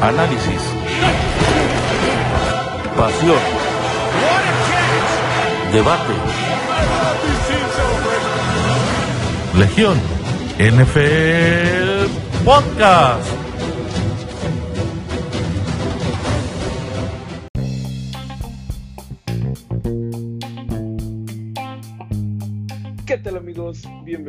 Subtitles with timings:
[0.00, 0.62] análisis,
[2.96, 3.38] pasión,
[5.72, 6.14] debate.
[9.54, 9.98] Legión
[10.58, 12.10] NFL
[12.44, 13.35] Podcast.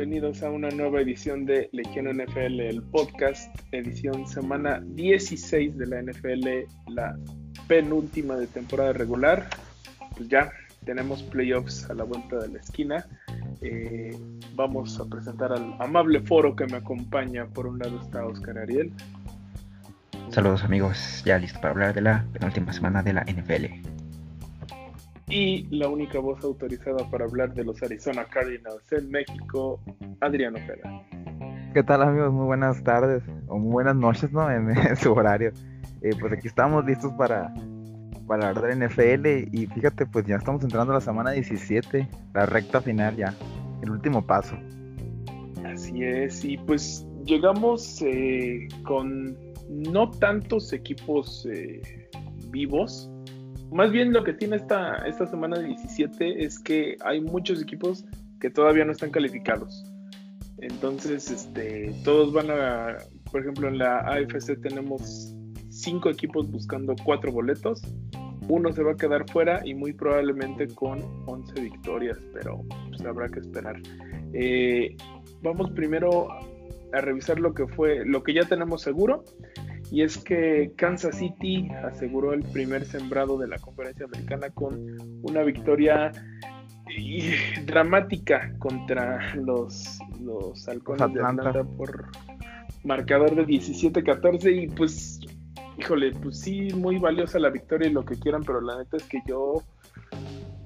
[0.08, 6.00] Bienvenidos a una nueva edición de Legión NFL, el podcast, edición semana 16 de la
[6.00, 7.14] NFL, la
[7.66, 9.50] penúltima de temporada regular.
[10.16, 10.50] Pues ya
[10.86, 13.06] tenemos playoffs a la vuelta de la esquina.
[13.60, 14.16] Eh,
[14.54, 17.44] vamos a presentar al amable foro que me acompaña.
[17.44, 18.90] Por un lado está Oscar Ariel.
[20.30, 23.97] Saludos amigos, ya listo para hablar de la penúltima semana de la NFL
[25.28, 29.80] y la única voz autorizada para hablar de los Arizona Cardinals en México,
[30.20, 31.02] Adriano Ojeda.
[31.74, 32.32] ¿Qué tal amigos?
[32.32, 34.50] Muy buenas tardes o muy buenas noches, ¿no?
[34.50, 35.52] En, su horario.
[36.00, 37.52] Eh, pues aquí estamos listos para,
[38.26, 42.46] para hablar de NFL y fíjate, pues ya estamos entrando a la semana 17, la
[42.46, 43.34] recta final ya,
[43.82, 44.56] el último paso.
[45.64, 49.36] Así es, y pues llegamos eh, con
[49.68, 52.08] no tantos equipos eh,
[52.50, 53.10] vivos,
[53.70, 58.04] más bien lo que tiene esta, esta semana 17 es que hay muchos equipos
[58.40, 59.84] que todavía no están calificados.
[60.58, 62.96] Entonces, este, todos van a,
[63.30, 65.34] por ejemplo, en la AFC tenemos
[65.70, 67.82] cinco equipos buscando cuatro boletos.
[68.48, 73.28] Uno se va a quedar fuera y muy probablemente con 11 victorias, pero pues, habrá
[73.28, 73.76] que esperar.
[74.32, 74.96] Eh,
[75.42, 76.28] vamos primero
[76.92, 79.24] a revisar lo que fue, lo que ya tenemos seguro
[79.90, 85.42] y es que Kansas City aseguró el primer sembrado de la conferencia americana con una
[85.42, 86.12] victoria
[87.66, 92.10] dramática contra los, los halcones de Atlanta por
[92.84, 95.20] marcador de 17-14 y pues
[95.78, 99.04] híjole, pues sí, muy valiosa la victoria y lo que quieran, pero la neta es
[99.04, 99.62] que yo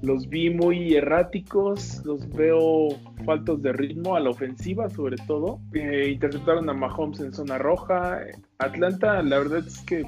[0.03, 2.89] los vi muy erráticos, los veo
[3.25, 5.61] faltos de ritmo a la ofensiva sobre todo.
[5.75, 8.21] Eh, interceptaron a Mahomes en zona roja.
[8.65, 10.03] Atlanta, la verdad es que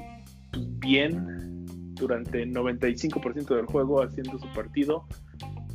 [0.51, 5.05] pues, bien durante el 95% del juego haciendo su partido.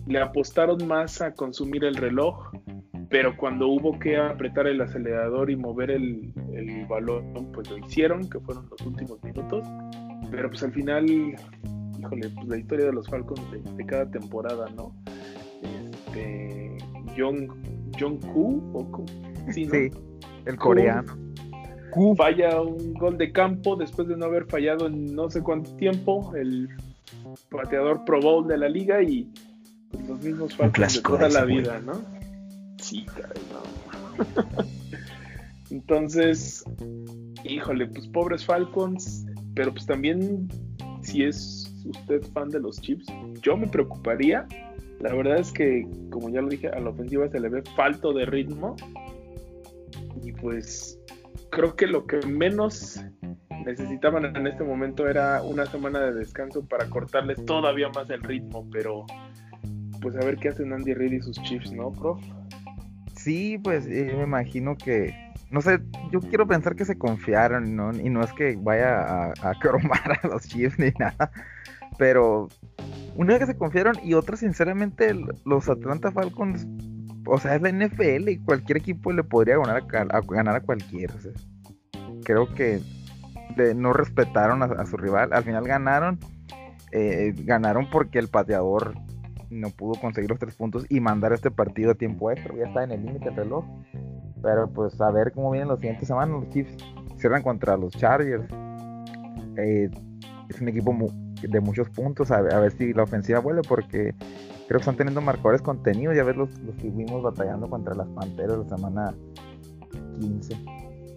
[0.06, 2.50] Le apostaron más a consumir el reloj,
[3.08, 8.28] pero cuando hubo que apretar el acelerador y mover el, el balón, pues lo hicieron,
[8.28, 9.66] que fueron los últimos minutos.
[10.30, 11.36] Pero pues al final
[12.00, 13.42] híjole, pues la historia de los Falcons
[13.76, 14.94] de, cada temporada, ¿no?
[15.62, 16.78] Este,
[17.16, 17.48] John,
[17.98, 19.06] John Koo, o
[19.52, 19.68] sí,
[20.46, 21.16] el coreano.
[22.16, 26.34] Falla un gol de campo después de no haber fallado en no sé cuánto tiempo,
[26.36, 26.68] el
[27.50, 29.28] pateador Pro Bowl de la liga y
[29.90, 32.00] pues, los mismos Falcons de toda la vida, ¿no?
[32.78, 34.44] Sí, caray, no.
[35.70, 36.64] Entonces,
[37.44, 40.48] híjole, pues pobres Falcons, pero pues también
[41.02, 43.06] si es usted fan de los Chips,
[43.42, 44.46] yo me preocuparía.
[45.00, 48.12] La verdad es que, como ya lo dije, a la ofensiva se le ve falto
[48.12, 48.76] de ritmo.
[50.22, 50.99] Y pues
[51.50, 53.02] creo que lo que menos
[53.64, 58.68] necesitaban en este momento era una semana de descanso para cortarles todavía más el ritmo.
[58.72, 59.04] Pero
[60.00, 62.20] pues a ver qué hacen Andy Reid y sus Chiefs, ¿no, prof?
[63.14, 65.14] Sí, pues eh, me imagino que
[65.50, 65.80] no sé,
[66.12, 67.92] yo quiero pensar que se confiaron, ¿no?
[67.92, 71.30] Y no es que vaya a, a cromar a los Chiefs ni nada,
[71.98, 72.48] pero
[73.16, 76.66] una vez que se confiaron y otra, sinceramente, los Atlanta Falcons,
[77.26, 81.14] o sea, es la NFL y cualquier equipo le podría ganar a, ganar a cualquiera.
[82.24, 82.80] creo que
[83.74, 86.18] no respetaron a, su rival, al final ganaron,
[86.92, 88.94] eh, ganaron porque el pateador
[89.50, 92.84] no pudo conseguir los tres puntos y mandar este partido a tiempo extra, ya está
[92.84, 93.64] en el límite del reloj.
[94.42, 96.40] Pero pues a ver cómo vienen los siguientes semanas.
[96.40, 96.76] Los Chiefs
[97.18, 98.46] cierran contra los Chargers.
[99.58, 99.90] Eh,
[100.48, 100.94] es un equipo
[101.42, 102.30] de muchos puntos.
[102.30, 104.14] A, ver si la ofensiva vuelve porque
[104.70, 106.14] creo que están teniendo marcadores contenidos.
[106.14, 109.14] Ya ves los, los que fuimos batallando contra las Panteras la semana
[110.20, 110.56] 15.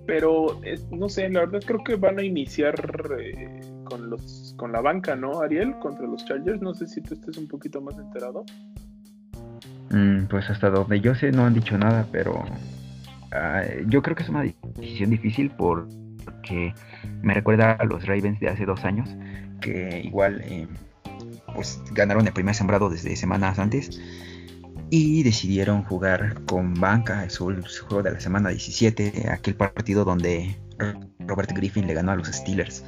[0.08, 0.60] Pero
[0.90, 2.76] no sé, la verdad creo que van a iniciar
[3.20, 5.78] eh, con los con la banca, ¿no, Ariel?
[5.78, 6.64] Contra los Chargers.
[6.64, 8.44] No sé si tú estés un poquito más enterado.
[9.92, 12.44] Mm, pues hasta donde yo sé no han dicho nada, pero
[13.34, 16.74] Ah, yo creo que es una decisión difícil porque
[17.24, 19.10] me recuerda a los Ravens de hace dos años,
[19.60, 20.68] que igual eh,
[21.56, 24.00] pues ganaron el primer sembrado desde semanas antes
[24.90, 27.46] y decidieron jugar con banca su,
[27.88, 30.56] juego de la semana 17, aquel partido donde
[31.20, 32.84] Robert Griffin le ganó a los Steelers.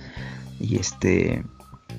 [0.59, 1.43] Y este,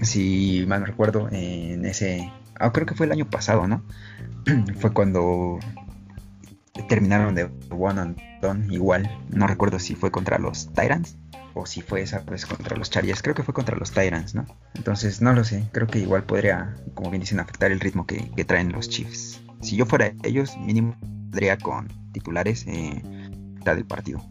[0.03, 3.83] si mal no recuerdo, en ese, ah, creo que fue el año pasado, ¿no?
[4.79, 5.59] fue cuando
[6.89, 9.11] terminaron de one and done igual.
[9.31, 11.17] No recuerdo si fue contra los Tyrants
[11.57, 14.45] o si fue esa vez contra los Chargers, creo que fue contra los Tyrants, ¿no?
[14.75, 18.45] Entonces no lo sé, creo que igual podría, como bien dicen, afectar el ritmo que,
[18.45, 19.41] traen los Chiefs.
[19.63, 20.97] Si yo fuera ellos, mínimo
[21.31, 23.03] podría con titulares eh,
[23.65, 24.23] del partido.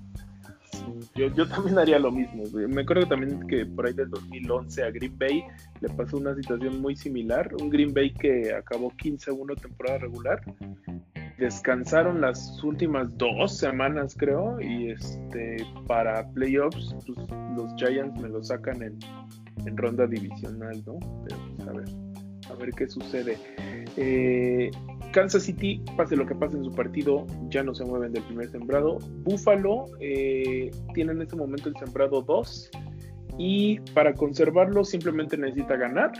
[1.16, 2.44] Yo, yo también haría lo mismo.
[2.54, 5.44] Me acuerdo también que por ahí del 2011 a Green Bay
[5.81, 7.51] le pasó una situación muy similar.
[7.60, 10.42] Un Green Bay que acabó 15-1 temporada regular.
[11.37, 17.17] Descansaron las últimas dos semanas, creo, y este para playoffs, pues,
[17.55, 18.97] los Giants me lo sacan en,
[19.77, 20.97] ronda divisional, ¿no?
[21.27, 21.87] Pero pues, a ver,
[22.51, 23.37] a ver qué sucede.
[23.97, 24.71] Eh,
[25.11, 28.49] Kansas City, pase lo que pase en su partido, ya no se mueven del primer
[28.49, 28.99] sembrado.
[29.23, 32.69] Buffalo eh, tiene en este momento el sembrado 2
[33.38, 36.11] y para conservarlo simplemente necesita ganar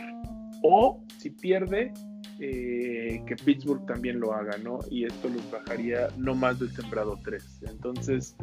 [0.64, 1.94] o si pierde,
[2.40, 4.80] eh, que Pittsburgh también lo haga, ¿no?
[4.90, 7.62] Y esto los bajaría no más del sembrado 3.
[7.70, 8.36] Entonces,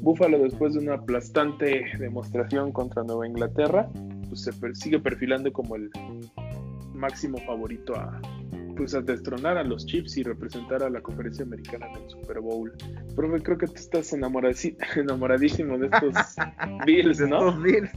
[0.00, 3.88] Buffalo después de una aplastante demostración contra Nueva Inglaterra,
[4.28, 5.90] pues se sigue perfilando como el
[6.92, 8.20] máximo favorito a,
[8.76, 12.40] pues a destronar a los Chiefs y representar a la conferencia americana en el Super
[12.40, 12.72] Bowl.
[13.16, 14.12] Profe, creo que tú estás
[14.96, 16.14] enamoradísimo de estos
[16.86, 17.48] Bills, ¿no?
[17.48, 17.90] Estos Bills.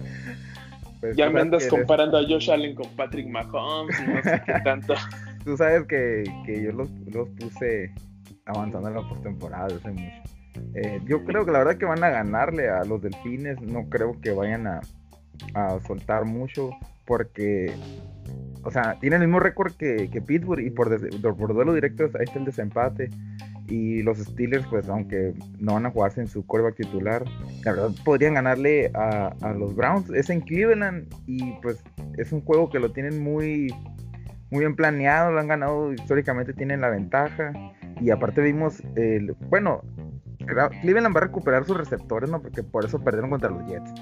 [1.01, 4.53] Pues ya me andas comparando a Josh Allen con Patrick Mahomes y no sé qué
[4.63, 4.93] tanto.
[5.43, 7.93] Tú sabes que, que yo los, los, puse
[8.45, 10.21] avanzando en la postemporada hace mucho.
[10.75, 13.59] Eh, yo creo que la verdad que van a ganarle a los delfines.
[13.61, 14.81] No creo que vayan a,
[15.53, 16.71] a soltar mucho
[17.05, 17.73] porque
[18.63, 20.89] o sea, tiene el mismo récord que, Pittsburgh y por,
[21.37, 23.09] por duelo directo ahí está el desempate.
[23.67, 27.23] Y los Steelers, pues aunque no van a jugarse en su coreback titular,
[27.63, 30.09] la verdad podrían ganarle a, los Browns.
[30.09, 31.81] Es en Cleveland y pues
[32.17, 33.73] es un juego que lo tienen muy,
[34.51, 37.53] muy bien planeado, lo han ganado históricamente, tienen la ventaja.
[37.99, 39.81] Y aparte vimos, el, bueno,
[40.81, 42.41] Cleveland va a recuperar sus receptores, ¿no?
[42.41, 43.93] Porque por eso perdieron contra los Jets.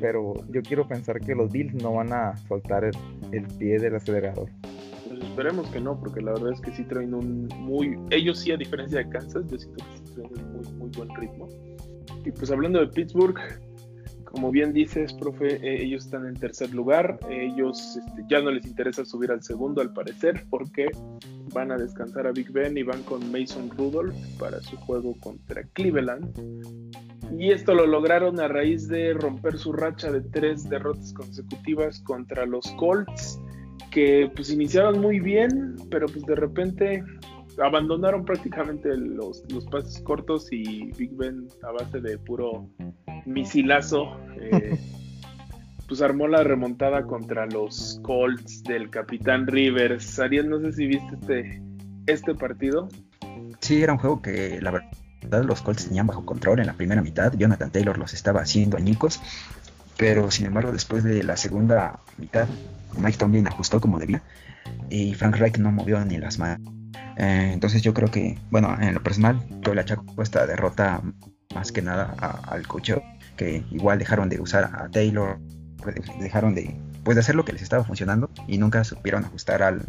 [0.00, 4.48] Pero yo quiero pensar que los Bills no van a soltar el, pie del acelerador.
[5.06, 7.98] Pues esperemos que no, porque la verdad es que sí traen un muy.
[8.10, 11.14] Ellos sí, a diferencia de Kansas, yo siento que sí traen un muy, muy buen
[11.16, 11.48] ritmo.
[12.24, 13.38] Y pues hablando de Pittsburgh,
[14.34, 17.20] como bien dices, profe, eh, ellos están en tercer lugar.
[17.30, 20.88] ellos este, ya no les interesa subir al segundo, al parecer, porque
[21.52, 25.62] van a descansar a Big Ben y van con Mason Rudolph para su juego contra
[25.74, 26.26] Cleveland.
[27.38, 32.44] Y esto lo lograron a raíz de romper su racha de tres derrotas consecutivas contra
[32.44, 33.40] los Colts,
[33.92, 37.04] que pues iniciaron muy bien, pero pues de repente
[37.62, 42.68] abandonaron prácticamente los, los pases cortos y Big Ben a base de puro
[43.26, 44.78] misilazo, eh,
[45.88, 50.18] pues armó la remontada contra los Colts del Capitán Rivers.
[50.18, 51.62] Ariel, no sé si viste este,
[52.06, 52.88] este partido.
[53.60, 57.02] Sí, era un juego que la verdad los Colts tenían bajo control en la primera
[57.02, 57.32] mitad.
[57.36, 59.20] Jonathan Taylor los estaba haciendo añicos.
[59.96, 62.48] Pero sin embargo, después de la segunda mitad,
[62.98, 64.22] Mike Tomlin ajustó como debía.
[64.90, 66.83] Y Frank Reich no movió ni las manos.
[67.16, 71.02] Eh, entonces yo creo que, bueno, en lo personal, yo le achaco esta derrota
[71.54, 72.14] más que nada
[72.48, 72.92] al coach
[73.36, 75.38] que igual dejaron de usar a Taylor,
[76.20, 79.82] dejaron de, pues, de hacer lo que les estaba funcionando y nunca supieron ajustar al,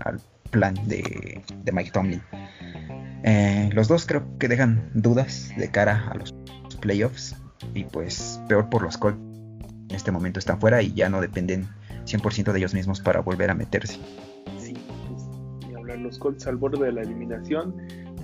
[0.51, 2.21] plan de, Mike Tomlin.
[3.23, 6.33] Eh, los dos creo que dejan dudas de cara a los
[6.79, 7.35] playoffs
[7.73, 9.19] y pues peor por los Colts.
[9.89, 11.67] En este momento están fuera y ya no dependen
[12.05, 13.99] 100% de ellos mismos para volver a meterse.
[16.05, 17.75] Los Colts al borde de la eliminación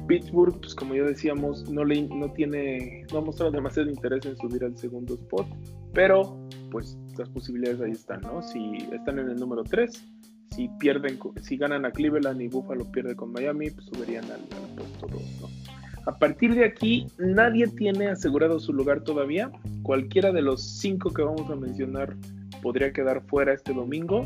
[0.08, 4.36] Pittsburgh, pues como ya decíamos, no, le, no tiene, no ha mostrado demasiado interés en
[4.38, 5.48] subir al segundo spot,
[5.94, 6.38] pero
[6.70, 8.42] pues las posibilidades ahí están, ¿no?
[8.42, 10.06] Si están en el número 3,
[10.56, 14.42] si pierden, si ganan a Cleveland y Buffalo pierde con Miami, pues subirían al,
[14.76, 15.48] puesto 2, ¿no?
[16.08, 19.52] A partir de aquí, nadie tiene asegurado su lugar todavía.
[19.84, 22.18] Cualquiera de los cinco que vamos a mencionar
[22.64, 24.26] podría quedar fuera este domingo.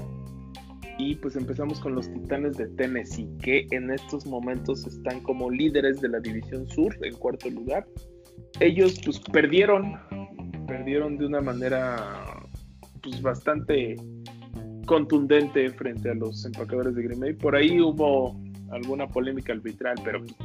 [0.97, 5.99] Y pues empezamos con los Titanes de Tennessee, que en estos momentos están como líderes
[6.01, 7.85] de la División Sur, en cuarto lugar.
[8.59, 9.99] Ellos pues perdieron,
[10.67, 11.97] perdieron de una manera
[13.03, 13.95] pues bastante
[14.85, 17.33] contundente frente a los empacadores de Green Bay.
[17.33, 18.39] Por ahí hubo
[18.71, 20.35] alguna polémica arbitral, pero pues,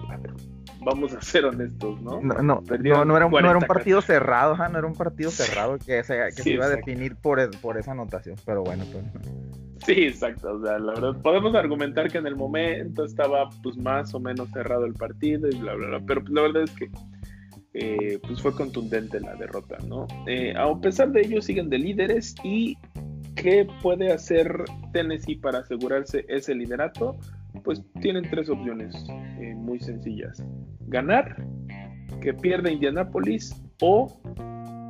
[0.80, 2.20] vamos a ser honestos, ¿no?
[2.20, 5.78] No, no, no, era, un, no era, un partido cerrado, no era un partido cerrado
[5.78, 9.04] que, se, que se iba a definir por, por esa anotación, pero bueno, pues.
[9.86, 10.54] Sí, exacto.
[10.54, 14.50] O sea, la verdad, podemos argumentar que en el momento estaba pues más o menos
[14.50, 16.00] cerrado el partido y bla, bla, bla.
[16.06, 16.90] Pero pues, la verdad es que
[17.72, 20.06] eh, pues fue contundente la derrota, ¿no?
[20.26, 22.76] Eh, a pesar de ello, siguen de líderes y
[23.36, 27.16] ¿qué puede hacer Tennessee para asegurarse ese liderato?
[27.64, 28.94] Pues tienen tres opciones
[29.40, 30.44] eh, muy sencillas.
[30.88, 31.46] Ganar,
[32.20, 34.20] que pierda Indianapolis o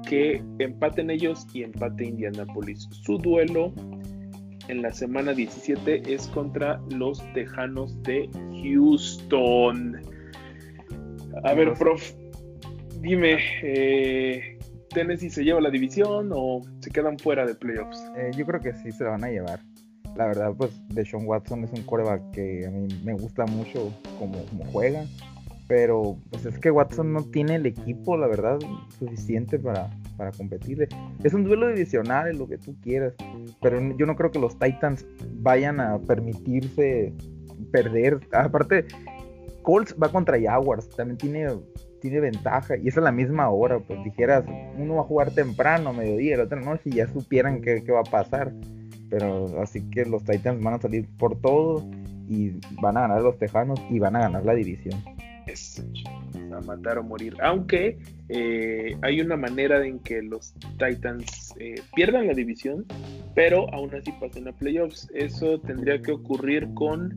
[0.09, 2.89] que empaten ellos y empate Indianapolis.
[2.91, 3.75] Su duelo
[4.71, 8.29] en la semana 17 es contra los Tejanos de
[8.63, 10.01] Houston.
[11.45, 12.13] A ver, prof,
[13.01, 14.59] dime, eh,
[14.91, 17.99] ¿Tennessee se lleva la división o se quedan fuera de playoffs?
[18.17, 19.61] Eh, yo creo que sí se la van a llevar.
[20.17, 24.45] La verdad, pues Deshaun Watson es un coreback que a mí me gusta mucho como,
[24.47, 25.05] como juega.
[25.69, 28.59] Pero pues es que Watson no tiene el equipo, la verdad,
[28.99, 29.89] suficiente para,
[30.21, 30.87] para competir.
[31.25, 33.15] Es un duelo divisional, es lo que tú quieras.
[33.63, 37.15] Pero yo no creo que los Titans vayan a permitirse
[37.73, 38.21] perder.
[38.31, 38.85] Aparte,
[39.63, 40.91] Colts va contra Jaguars.
[40.91, 41.49] También tiene,
[42.03, 42.77] tiene ventaja.
[42.77, 43.79] Y es a la misma hora.
[43.79, 44.45] Pues dijeras,
[44.77, 48.01] uno va a jugar temprano, mediodía, el otro noche, y ya supieran qué, qué va
[48.01, 48.53] a pasar.
[49.09, 51.83] Pero así que los Titans van a salir por todo
[52.29, 55.03] y van a ganar los Tejanos y van a ganar la división
[56.61, 57.35] matar o morir.
[57.43, 57.99] Aunque
[58.29, 62.87] eh, hay una manera en que los Titans eh, pierdan la división,
[63.35, 65.11] pero aún así pasen a playoffs.
[65.15, 67.17] Eso tendría que ocurrir con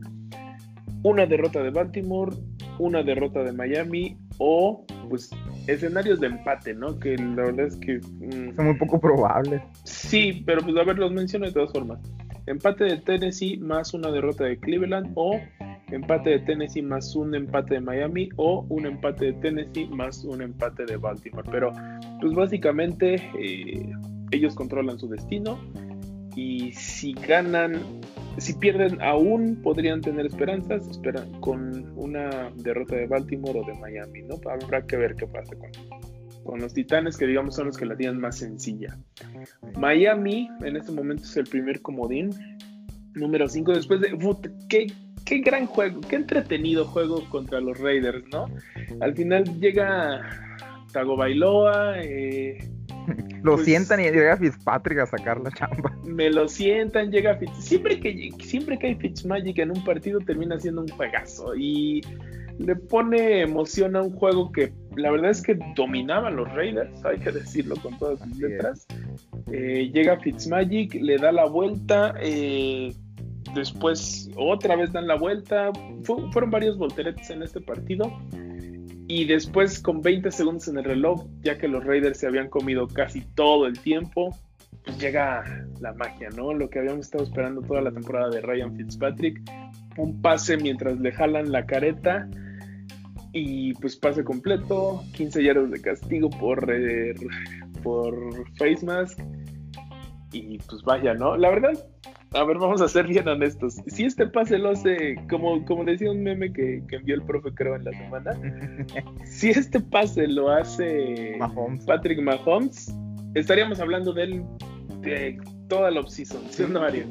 [1.02, 2.34] una derrota de Baltimore,
[2.78, 5.30] una derrota de Miami o pues
[5.66, 6.98] escenarios de empate, ¿no?
[6.98, 7.98] Que la verdad es que...
[7.98, 9.62] Mm, Son muy poco probables.
[9.84, 12.00] Sí, pero pues a ver, los menciono de todas formas.
[12.46, 15.40] Empate de Tennessee más una derrota de Cleveland o
[15.94, 20.42] empate de Tennessee más un empate de Miami o un empate de Tennessee más un
[20.42, 21.48] empate de Baltimore.
[21.50, 21.72] Pero
[22.20, 23.92] pues básicamente eh,
[24.30, 25.58] ellos controlan su destino
[26.36, 27.80] y si ganan,
[28.38, 34.22] si pierden aún podrían tener esperanzas esperan, con una derrota de Baltimore o de Miami,
[34.22, 34.40] ¿no?
[34.50, 35.70] Habrá que ver qué pasa con,
[36.42, 38.98] con los Titanes, que digamos son los que la tienen más sencilla.
[39.78, 42.30] Miami en este momento es el primer comodín.
[43.14, 44.18] Número 5, después de...
[44.68, 44.88] ¿qué,
[45.24, 48.46] qué gran juego, qué entretenido juego contra los Raiders, ¿no?
[49.00, 50.20] Al final llega
[50.92, 52.58] Tago Bailoa, eh,
[53.42, 55.96] lo pues, sientan y llega Fitzpatrick a sacar la chamba.
[56.04, 57.56] Me lo sientan, llega Fitz.
[57.58, 62.00] Siempre que, siempre que hay Fitzmagic en un partido termina siendo un juegazo y
[62.58, 67.18] le pone emoción a un juego que la verdad es que dominaban los Raiders, hay
[67.18, 68.86] que decirlo con todas sus letras.
[69.52, 72.94] Eh, llega Fitzmagic, le da la vuelta, eh,
[73.54, 75.70] después otra vez dan la vuelta.
[76.04, 78.12] fueron varios volteretes en este partido.
[79.06, 82.88] Y después, con 20 segundos en el reloj, ya que los Raiders se habían comido
[82.88, 84.34] casi todo el tiempo,
[84.82, 85.44] pues llega
[85.80, 86.54] la magia, ¿no?
[86.54, 89.40] Lo que habíamos estado esperando toda la temporada de Ryan Fitzpatrick.
[89.98, 92.28] Un pase mientras le jalan la careta.
[93.32, 97.14] Y pues pase completo, 15 yardas de castigo por, eh,
[97.82, 98.14] por
[98.56, 99.18] face mask.
[100.32, 101.36] Y pues vaya, ¿no?
[101.36, 101.72] La verdad,
[102.34, 103.76] a ver, vamos a ser bien honestos.
[103.86, 107.76] Si este pase lo hace, como, como decía un meme que, envió el profe, creo,
[107.76, 108.32] en la semana,
[109.24, 111.38] si este pase lo hace
[111.86, 112.94] Patrick Mahomes,
[113.34, 114.44] estaríamos hablando de él
[115.00, 115.38] de
[115.68, 117.06] toda la offseason, ¿sí o no, Mario?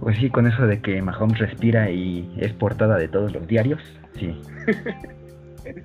[0.00, 3.80] Pues sí, con eso de que Mahomes respira y es portada de todos los diarios,
[4.14, 4.40] sí.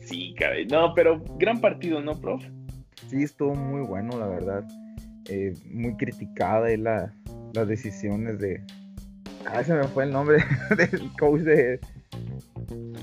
[0.00, 0.66] sí, caray.
[0.66, 2.42] No, pero gran partido, ¿no, prof?
[3.08, 4.64] Sí, estuvo muy bueno, la verdad.
[5.28, 7.12] Eh, muy criticada y la,
[7.54, 8.62] las decisiones de...
[9.46, 10.38] Ah, se me fue el nombre
[10.76, 11.80] del coach de...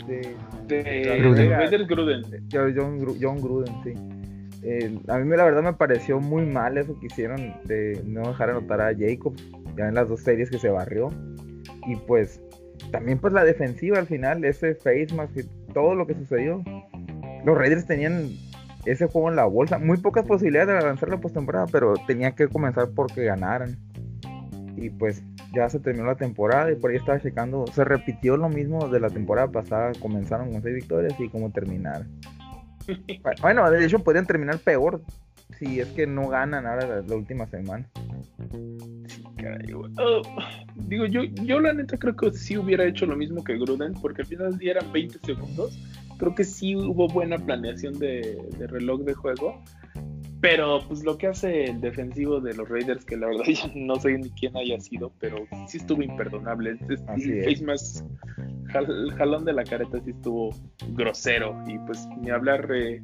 [0.07, 0.35] De,
[0.67, 1.87] de, Gruden.
[1.87, 2.23] Gruden.
[2.51, 3.93] John, John, Gruden, sí.
[4.63, 8.49] Eh, a mí la verdad me pareció muy mal eso que hicieron de no dejar
[8.51, 9.35] anotar a Jacob
[9.77, 11.09] ya en las dos series que se barrió.
[11.85, 12.41] Y pues
[12.91, 15.43] también pues la defensiva al final, ese face más que
[15.73, 16.63] todo lo que sucedió.
[17.45, 18.31] Los Raiders tenían
[18.91, 19.77] ese juego en la bolsa.
[19.79, 23.77] Muy pocas posibilidades de avanzar la postemporada, pero tenía que comenzar porque ganaran.
[24.75, 27.65] Y pues ya se terminó la temporada y por ahí estaba checando.
[27.67, 29.91] Se repitió lo mismo de la temporada pasada.
[29.99, 32.07] Comenzaron con seis victorias y como terminaron.
[33.41, 35.01] bueno, de hecho podrían terminar peor
[35.57, 37.87] si es que no ganan ahora la, última semana.
[39.97, 40.21] Oh,
[40.75, 44.21] digo, yo, yo la neta creo que sí hubiera hecho lo mismo que Gruden, porque
[44.21, 45.79] al final del día eran 20 segundos
[46.17, 49.63] creo que sí hubo buena planeación de, reloj de juego.
[50.39, 53.95] Pero pues lo que hace el defensivo de los Raiders, que la verdad ya no
[53.95, 56.77] sé ni quién haya sido, pero sí estuvo imperdonable.
[57.17, 58.05] el más
[59.17, 60.51] jalón de la careta sí estuvo
[60.89, 61.57] grosero.
[61.67, 63.01] Y pues ni hablar de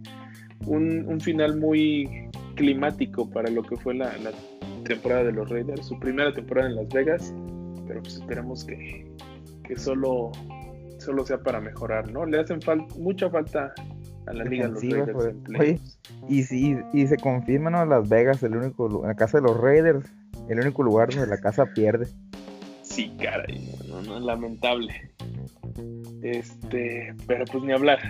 [0.68, 4.14] un, final muy climático para lo que fue la,
[4.86, 7.34] temporada de los Raiders, su primera temporada en Las Vegas.
[7.88, 9.12] Pero pues esperamos que,
[9.64, 10.32] que solo
[11.04, 12.26] solo sea para mejorar, ¿no?
[12.26, 13.74] Le hacen falta mucha falta
[14.26, 15.36] a la liga los Raiders.
[15.56, 16.00] Pues.
[16.30, 17.86] y si y se confirma, ¿no?
[17.86, 20.06] Las Vegas, el único la casa de los Raiders,
[20.50, 22.08] el único lugar donde la casa pierde.
[22.82, 25.12] Sí, caray, no, no, lamentable.
[26.22, 28.00] Este, pero pues ni hablar.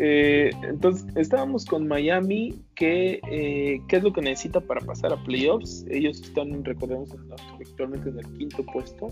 [0.00, 5.24] Eh, entonces, estábamos con Miami, que eh, ¿qué es lo que necesita para pasar a
[5.24, 5.84] playoffs?
[5.90, 7.16] Ellos están, recordemos,
[7.58, 9.08] actualmente en el quinto puesto.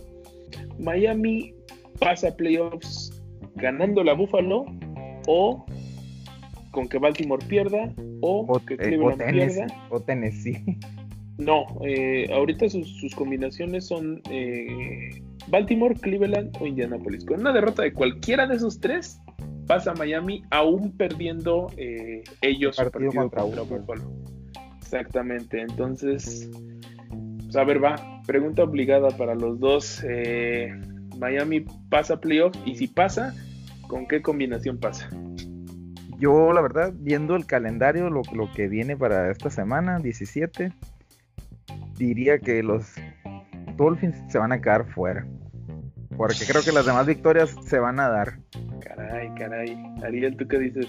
[0.79, 1.55] Miami
[1.99, 3.23] pasa a playoffs
[3.55, 4.67] ganando la Buffalo
[5.27, 5.65] o
[6.71, 9.67] con que Baltimore pierda o, que eh, Cleveland pierda.
[9.91, 10.63] O Tennessee.
[11.39, 11.67] No,
[12.33, 14.23] ahorita sus, sus, combinaciones son
[15.49, 17.25] Baltimore, Cleveland o Indianapolis.
[17.25, 19.21] Con una derrota de cualquiera de esos tres,
[19.67, 24.13] pasa a Miami, aún perdiendo eh, ellos partido, partido contra, Buffalo.
[24.79, 26.51] Exactamente, entonces,
[27.43, 27.97] pues, a ver, va.
[28.27, 30.03] Pregunta obligada para los dos.
[30.09, 30.73] Eh,
[31.19, 33.35] Miami pasa a playoff y si pasa,
[33.89, 35.09] ¿con qué combinación pasa?
[36.19, 40.73] Yo, la verdad, viendo el calendario, lo, lo que viene para esta semana, 17,
[41.99, 42.95] diría que los
[43.77, 45.27] Dolphins se van a quedar fuera.
[46.17, 48.39] Porque creo que las demás victorias se van a dar.
[48.81, 49.77] Caray, caray.
[50.03, 50.87] Ariel, ¿tú qué dices?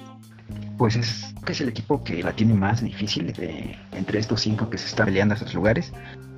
[0.77, 4.77] Pues es, es el equipo que la tiene más difícil de, entre estos cinco que
[4.77, 5.91] se están peleando a esos lugares.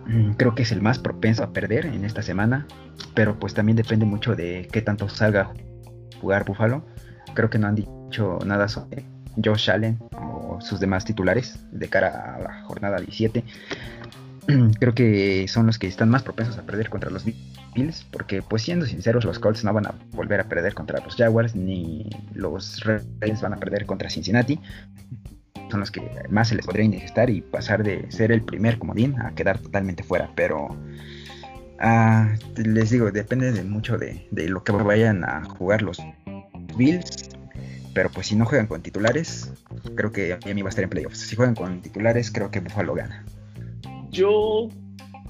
[0.10, 2.66] Mm, creo que es el más propenso a perder en esta semana,
[3.14, 5.54] pero pues también depende mucho de qué tanto salga
[6.20, 6.84] jugar Buffalo.
[7.36, 9.06] Creo que no han dicho nada sobre
[9.44, 13.44] Josh Allen o sus demás titulares de cara a la jornada 17.
[14.80, 17.24] creo que son los que están más propensos a perder contra los
[17.76, 21.16] Bills, porque pues siendo sinceros, los Colts no van a volver a perder contra los
[21.16, 24.60] Jaguars, ni los Ravens van a perder contra Cincinnati.
[25.70, 29.20] Son los que más se les podría indigestar y pasar de ser el primer comodín
[29.20, 30.32] a quedar totalmente fuera.
[30.36, 30.76] Pero
[31.80, 36.02] ah, les digo, depende de mucho de, lo que vayan a jugar los
[36.78, 37.30] Bills.
[37.94, 39.52] Pero pues si no juegan con titulares,
[39.96, 41.20] creo que mí va a estar en playoffs.
[41.20, 43.26] Si juegan con titulares, creo que Buffalo gana.
[44.12, 44.70] Yo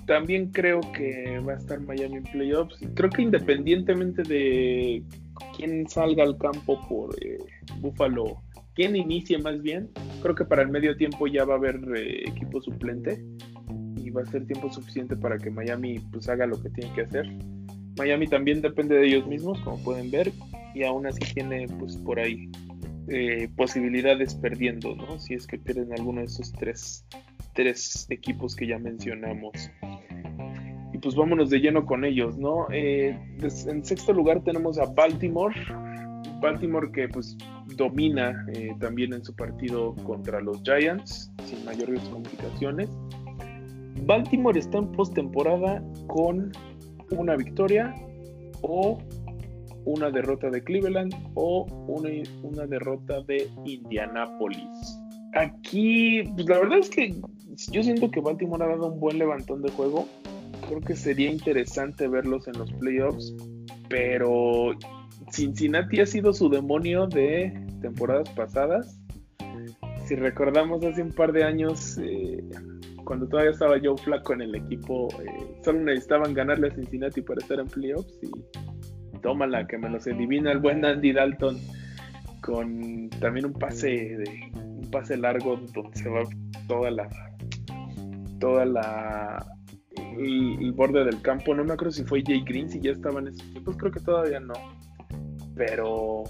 [0.10, 2.76] también creo que va a estar Miami en playoffs.
[2.96, 5.04] Creo que independientemente de
[5.56, 7.38] quién salga al campo por eh,
[7.80, 8.42] Buffalo,
[8.80, 9.90] quién inicie más bien,
[10.22, 13.22] creo que para el medio tiempo ya va a haber eh, equipo suplente
[13.98, 17.02] y va a ser tiempo suficiente para que Miami pues haga lo que tiene que
[17.02, 17.28] hacer.
[17.98, 20.32] Miami también depende de ellos mismos, como pueden ver,
[20.74, 22.50] y aún así tiene pues por ahí
[23.10, 25.20] eh, posibilidades perdiendo, ¿no?
[25.20, 27.06] Si es que pierden alguno de esos tres
[27.56, 29.70] tres equipos que ya mencionamos.
[30.94, 32.68] Y pues vámonos de lleno con ellos, ¿no?
[32.72, 35.54] Eh, en sexto lugar tenemos a Baltimore.
[36.40, 37.36] Baltimore que pues
[37.80, 42.90] domina eh, también en su partido contra los Giants sin mayores complicaciones.
[44.06, 46.52] Baltimore está en postemporada con
[47.12, 47.96] una victoria
[48.62, 49.00] o
[49.86, 52.10] una derrota de Cleveland o una,
[52.44, 55.00] una derrota de Indianapolis.
[55.34, 57.16] Aquí, pues la verdad es que
[57.72, 60.08] yo siento que Baltimore ha dado un buen levantón de juego.
[60.68, 63.34] Creo que sería interesante verlos en los playoffs,
[63.88, 64.72] pero
[65.32, 69.00] Cincinnati ha sido su demonio de temporadas pasadas.
[70.06, 72.44] Si recordamos hace un par de años, eh,
[73.04, 77.40] cuando todavía estaba Joe Flaco en el equipo, eh, solo necesitaban ganarle a Cincinnati para
[77.42, 78.32] estar en playoffs y
[79.22, 81.58] tómala, que me los adivina el buen Andy Dalton
[82.42, 86.22] con también un pase de un pase largo donde se va
[86.68, 87.10] toda la
[88.40, 89.46] toda la
[90.18, 91.54] el, borde del campo.
[91.54, 94.00] No me acuerdo si fue Jay Green, si ya estaba en esos tiempos, creo que
[94.00, 94.54] todavía no.
[95.56, 96.24] Pero,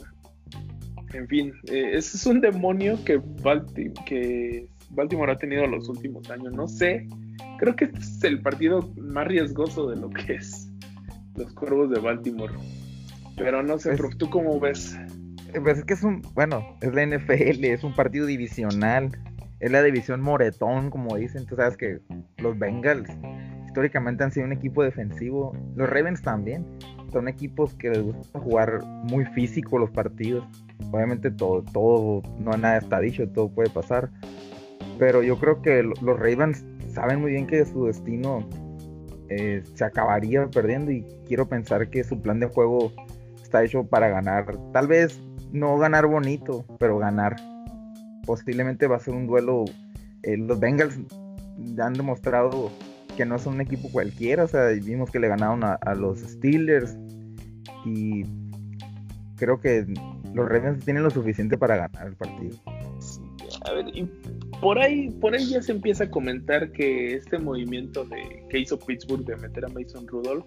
[1.14, 3.22] en fin, eh, ese es un demonio que,
[4.06, 6.54] que Baltimore ha tenido los últimos años.
[6.54, 7.08] No sé,
[7.58, 10.70] creo que este es el partido más riesgoso de lo que es
[11.36, 12.54] los Cuervos de Baltimore.
[13.38, 14.98] Pero no sé, ¿tú cómo ves?
[15.64, 19.18] Pues es que es un, bueno, es la NFL, es un partido divisional
[19.60, 21.46] es la división moretón, como dicen.
[21.46, 22.00] Tú sabes que
[22.38, 23.10] los Bengals
[23.66, 25.54] históricamente han sido un equipo defensivo.
[25.76, 26.66] Los Ravens también.
[27.12, 30.46] Son equipos que les gusta jugar muy físico los partidos.
[30.92, 34.10] Obviamente todo, todo, no nada está dicho, todo puede pasar.
[34.98, 38.48] Pero yo creo que los Ravens saben muy bien que su destino
[39.30, 42.92] eh, se acabaría perdiendo y quiero pensar que su plan de juego
[43.42, 44.58] está hecho para ganar.
[44.74, 45.20] Tal vez
[45.52, 47.36] no ganar bonito, pero ganar
[48.26, 49.66] posiblemente va a ser un duelo.
[50.24, 51.00] Eh, los Bengals
[51.82, 52.72] han demostrado
[53.16, 56.98] que no son un equipo cualquiera, o sea, vimos que le ganaron a, los Steelers
[57.86, 58.24] y
[59.36, 59.86] creo que
[60.34, 62.56] los Ravens tienen lo suficiente para ganar el partido.
[63.66, 64.04] A ver, y
[64.62, 68.78] por ahí, por ahí ya se empieza a comentar que este movimiento de que hizo
[68.78, 70.46] Pittsburgh de meter a Mason Rudolph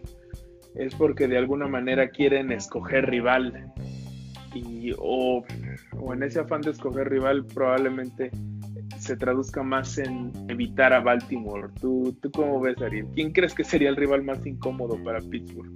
[0.75, 3.73] es porque de alguna manera quieren escoger rival
[4.55, 5.45] y o,
[6.13, 8.31] en ese afán de escoger rival probablemente
[8.99, 11.69] se traduzca más en evitar a Baltimore.
[11.81, 13.07] ¿Tú, ¿Tú cómo ves, Ariel?
[13.15, 15.73] ¿Quién crees que sería el rival más incómodo para Pittsburgh?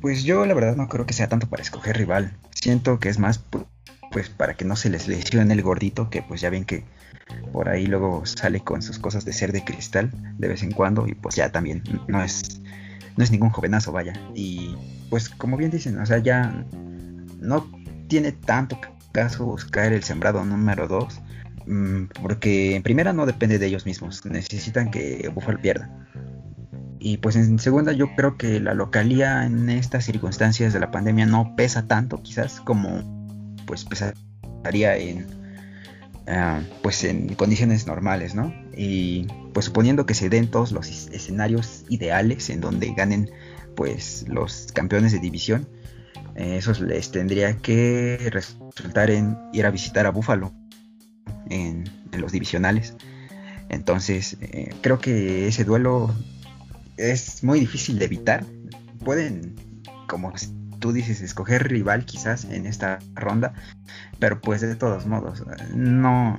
[0.00, 2.30] Pues yo la verdad no creo que sea tanto para escoger rival.
[2.64, 3.44] Siento que es más
[4.10, 6.82] pues para que no se les lesione el gordito, que pues ya ven que
[7.52, 11.06] por ahí luego sale con sus cosas de ser de cristal de vez en cuando
[11.06, 12.62] y pues ya también no es
[13.18, 14.14] no es ningún jovenazo, vaya.
[14.34, 14.74] Y
[15.10, 16.64] pues como bien dicen, o sea, ya
[17.38, 17.70] no
[18.08, 18.80] tiene tanto
[19.12, 21.20] caso buscar el sembrado número 2
[21.66, 25.90] mm, porque en primera no depende de ellos mismos, necesitan que Buffalo pierda.
[27.06, 31.26] Y pues en segunda yo creo que la localía en estas circunstancias de la pandemia
[31.26, 33.36] no pesa tanto quizás como
[33.66, 35.26] pues pesaría en
[36.26, 38.54] ah, pues en condiciones normales, ¿no?
[38.74, 43.30] Y pues suponiendo que se den todos los escenarios ideales en donde ganen
[43.76, 45.68] pues los campeones de división,
[46.36, 50.54] eh, eso les tendría que resultar en ir a visitar a Buffalo
[51.50, 52.94] en, los divisionales.
[53.68, 56.14] Entonces, eh, creo que ese duelo
[56.96, 58.44] es muy difícil de evitar.
[59.04, 59.54] Pueden,
[60.08, 60.32] como
[60.78, 63.54] tú dices, escoger rival quizás en esta ronda,
[64.18, 65.42] pero pues de todos modos,
[65.74, 66.38] no,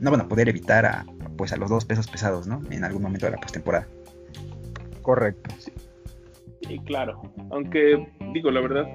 [0.00, 2.62] no van a poder evitar a, pues a los dos pesos pesados, ¿no?
[2.70, 3.88] En algún momento de la postemporada.
[5.02, 5.50] Correcto.
[5.58, 6.78] Sí.
[6.84, 8.86] claro, aunque digo la verdad,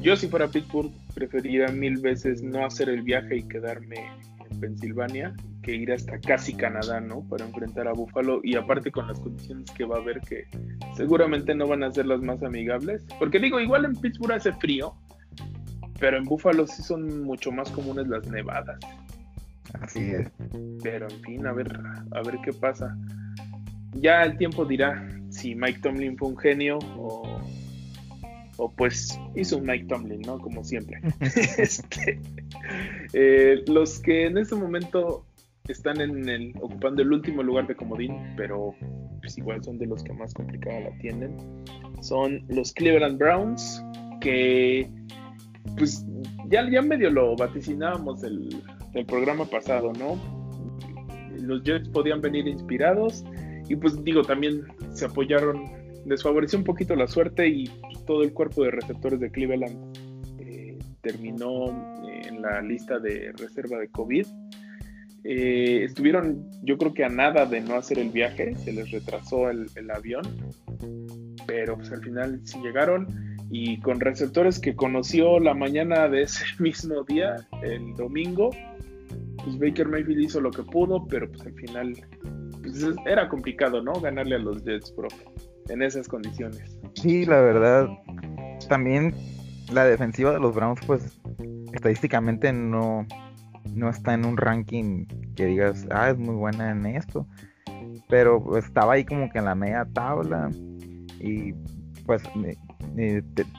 [0.00, 4.10] yo si fuera Pittsburgh preferiría mil veces no hacer el viaje y quedarme
[4.56, 7.22] Pensilvania que ir hasta casi Canadá, ¿no?
[7.28, 10.46] Para enfrentar a Buffalo y aparte con las condiciones que va a haber que
[10.96, 13.04] seguramente no van a ser las más amigables.
[13.18, 14.94] Porque digo, igual en Pittsburgh hace frío,
[15.98, 18.78] pero en Buffalo sí son mucho más comunes las nevadas.
[19.80, 20.30] Así es.
[20.82, 21.80] Pero en fin, a ver,
[22.12, 22.96] a ver qué pasa.
[23.94, 27.40] Ya el tiempo dirá si Mike Tomlin fue un genio o,
[28.58, 30.38] o pues hizo un Mike Tomlin, ¿no?
[30.38, 31.00] Como siempre.
[31.20, 32.20] este,
[33.12, 35.26] eh, los que en este momento
[35.68, 38.74] están en el, ocupando el último lugar de comodín, pero
[39.20, 41.36] pues igual son de los que más complicada la tienen,
[42.00, 43.82] son los Cleveland Browns,
[44.20, 44.88] que
[45.76, 46.04] pues
[46.48, 48.62] ya, ya medio lo vaticinábamos el,
[48.94, 50.16] el programa pasado, ¿no?
[51.40, 53.24] Los Jets podían venir inspirados
[53.68, 55.64] y pues digo, también se apoyaron,
[56.06, 57.68] les favoreció un poquito la suerte y
[58.06, 59.96] todo el cuerpo de receptores de Cleveland
[60.38, 61.66] eh, terminó
[62.24, 64.26] en la lista de reserva de COVID.
[65.24, 69.50] Eh, estuvieron, yo creo que a nada de no hacer el viaje, se les retrasó
[69.50, 70.22] el, avión,
[71.46, 73.08] pero pues al final sí llegaron
[73.50, 78.50] y con receptores que conoció la mañana de ese mismo día, el domingo,
[79.42, 81.94] pues Baker Mayfield hizo lo que pudo, pero pues al final
[82.62, 83.94] pues era complicado, ¿no?
[83.94, 85.08] Ganarle a los Jets, Pro,
[85.68, 86.78] en esas condiciones.
[86.94, 87.88] Sí, la verdad,
[88.68, 89.14] también
[89.72, 91.18] la defensiva de los Browns, pues
[91.72, 93.06] estadísticamente no,
[93.74, 97.26] no está en un ranking que digas, ah, es muy buena en esto,
[98.08, 100.50] pero estaba ahí como que en la media tabla
[101.20, 101.52] y
[102.06, 102.22] pues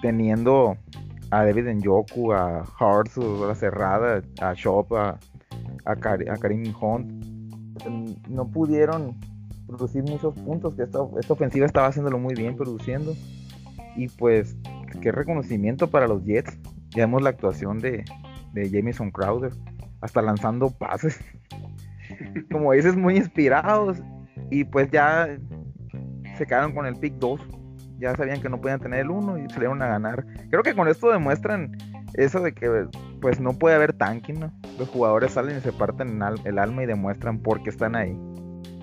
[0.01, 0.77] teniendo
[1.31, 3.11] a David Njoku, a Hart,
[3.49, 5.19] a cerrada, a Shop, a,
[5.85, 7.25] a, Karim Hunt,
[8.29, 9.17] no pudieron
[9.67, 13.13] producir muchos puntos, que esta, ofensiva estaba haciéndolo muy bien produciendo.
[13.95, 14.55] Y pues,
[15.01, 16.57] qué reconocimiento para los Jets.
[16.91, 18.05] Ya vemos la actuación de,
[18.53, 19.51] de Jameson Crowder,
[20.01, 21.19] hasta lanzando pases.
[22.51, 24.01] Como dices, muy inspirados.
[24.49, 25.37] Y pues ya
[26.37, 27.41] se quedaron con el pick 2.
[27.99, 30.25] Ya sabían que no podían tener el 1 y salieron a ganar.
[30.49, 31.75] Creo que con esto demuestran
[32.13, 32.87] eso de que
[33.21, 34.51] pues no puede haber tanking, ¿no?
[34.77, 38.17] Los jugadores salen y se parten el alma y demuestran por qué están ahí.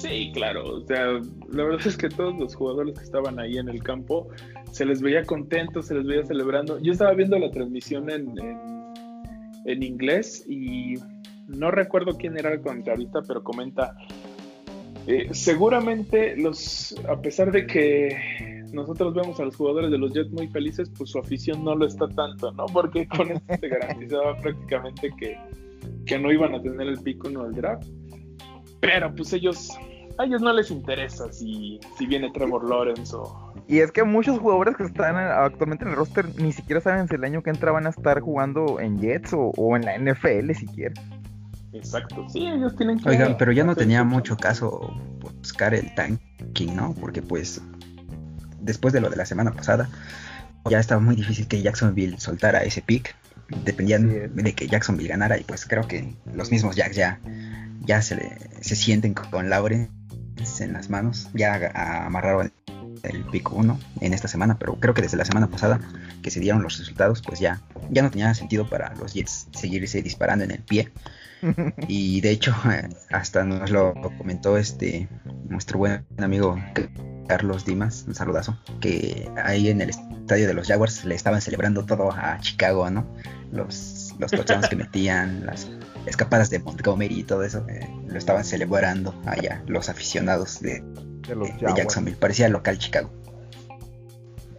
[0.04, 3.70] Sí, claro, o sea, la verdad es que todos los jugadores que estaban ahí en
[3.70, 4.28] el campo
[4.70, 6.78] se les veía contentos, se les veía celebrando.
[6.80, 8.34] Yo estaba viendo la transmisión en,
[9.64, 10.96] en, inglés y
[11.46, 13.96] no recuerdo quién era el comentarista, pero comenta,
[15.06, 20.32] eh, seguramente los, a pesar de que nosotros vemos a los jugadores de los Jets
[20.32, 22.66] muy felices, pues su afición no lo está tanto, ¿no?
[22.66, 25.38] Porque con esto se garantizaba prácticamente que,
[26.04, 27.88] que no iban a tener el pico no del draft.
[28.80, 29.70] Pero pues ellos,
[30.18, 33.52] a ellos no les interesa si, si viene Trevor Lawrence o...
[33.66, 37.14] Y es que muchos jugadores que están actualmente en el roster ni siquiera saben si
[37.14, 40.52] el año que entra van a estar jugando en Jets o, o en la NFL
[40.52, 40.94] siquiera.
[41.72, 43.08] Exacto, sí, ellos tienen que...
[43.08, 46.94] Oigan, pero ya no tenía mucho caso buscar el tanking, ¿no?
[46.94, 47.60] Porque pues
[48.60, 49.88] después de lo de la semana pasada,
[50.70, 53.16] ya estaba muy difícil que Jacksonville soltara ese pick.
[53.64, 57.20] Dependían de que Jacksonville ganara y pues creo que los mismos Jacks ya,
[57.80, 59.90] ya se, se sienten con Lawrence
[60.60, 61.72] en las manos, ya
[62.06, 62.52] amarraron
[63.02, 65.80] el pick 1 en esta semana, pero creo que desde la semana pasada
[66.22, 70.02] que se dieron los resultados, pues ya, ya no tenía sentido para los Jets seguirse
[70.02, 70.90] disparando en el pie.
[71.88, 72.54] Y de hecho,
[73.10, 75.08] hasta nos lo comentó este
[75.46, 76.58] nuestro buen amigo
[77.28, 81.84] Carlos Dimas, un saludazo, que ahí en el estadio de los Jaguars le estaban celebrando
[81.84, 83.06] todo a Chicago, ¿no?
[83.52, 85.68] Los, los que metían, las
[86.06, 90.82] escapadas de Montgomery y todo eso, eh, lo estaban celebrando allá los aficionados de,
[91.76, 92.16] Jacksonville.
[92.16, 93.10] Parecía local Chicago.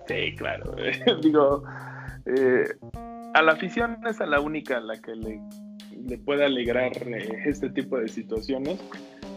[0.07, 0.75] Sí, claro.
[1.21, 1.63] Digo,
[2.25, 2.65] eh,
[3.33, 5.41] a la afición es a la única a la que le,
[6.05, 8.79] le puede alegrar eh, este tipo de situaciones,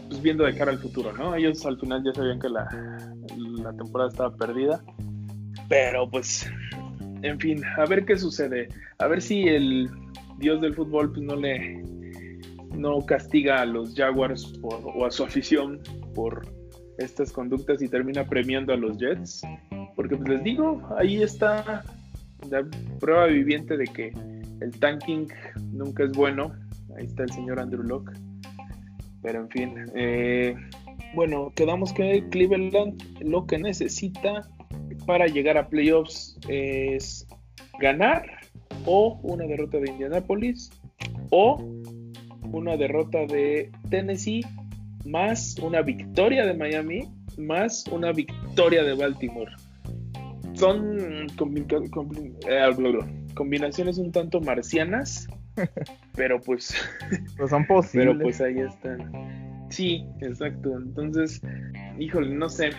[0.08, 1.34] pues viendo de cara al futuro, ¿no?
[1.34, 2.68] Ellos al final ya sabían que la,
[3.36, 4.82] la temporada estaba perdida,
[5.68, 6.50] pero pues,
[7.22, 8.68] en fin, a ver qué sucede,
[8.98, 9.90] a ver si el
[10.38, 11.82] dios del fútbol pues no le
[12.76, 15.80] no castiga a los Jaguars o a su afición
[16.14, 16.46] por
[16.98, 19.42] estas conductas y termina premiando a los Jets.
[19.94, 21.82] Porque pues les digo, ahí está
[22.50, 22.68] la
[23.00, 24.12] prueba viviente de que
[24.60, 25.28] el tanking
[25.72, 26.52] nunca es bueno.
[26.96, 28.12] Ahí está el señor Andrew Locke.
[29.22, 30.54] Pero en fin, eh,
[31.14, 34.48] bueno, quedamos que Cleveland lo que necesita
[35.06, 37.26] para llegar a playoffs es
[37.80, 38.37] ganar
[38.84, 40.70] o una derrota de Indianapolis
[41.30, 41.62] o
[42.52, 44.42] una derrota de Tennessee,
[45.04, 49.52] más una victoria de Miami, más una victoria de Baltimore.
[50.54, 51.26] Son eh,
[53.34, 55.28] combinaciones un tanto marcianas,
[56.16, 56.74] pero pues,
[57.36, 58.08] pues son posibles.
[58.08, 59.66] Pero pues ahí están.
[59.70, 60.76] Sí, exacto.
[60.76, 61.42] Entonces,
[61.98, 62.70] híjole, no sé.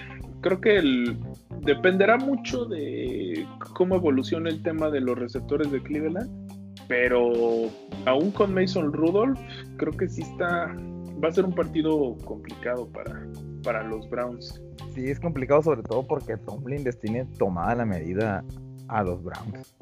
[0.41, 1.17] Creo que el,
[1.61, 6.49] dependerá mucho de cómo evoluciona el tema de los receptores de Cleveland
[6.89, 7.69] pero
[8.05, 9.39] aún con Mason Rudolph,
[9.77, 10.75] creo que sí está.
[11.23, 13.27] Va a ser un partido complicado para,
[13.63, 14.59] para los Browns.
[14.95, 18.43] Sí, es complicado, sobre todo porque Tomlin les tiene tomada la medida
[18.87, 19.75] a los Browns.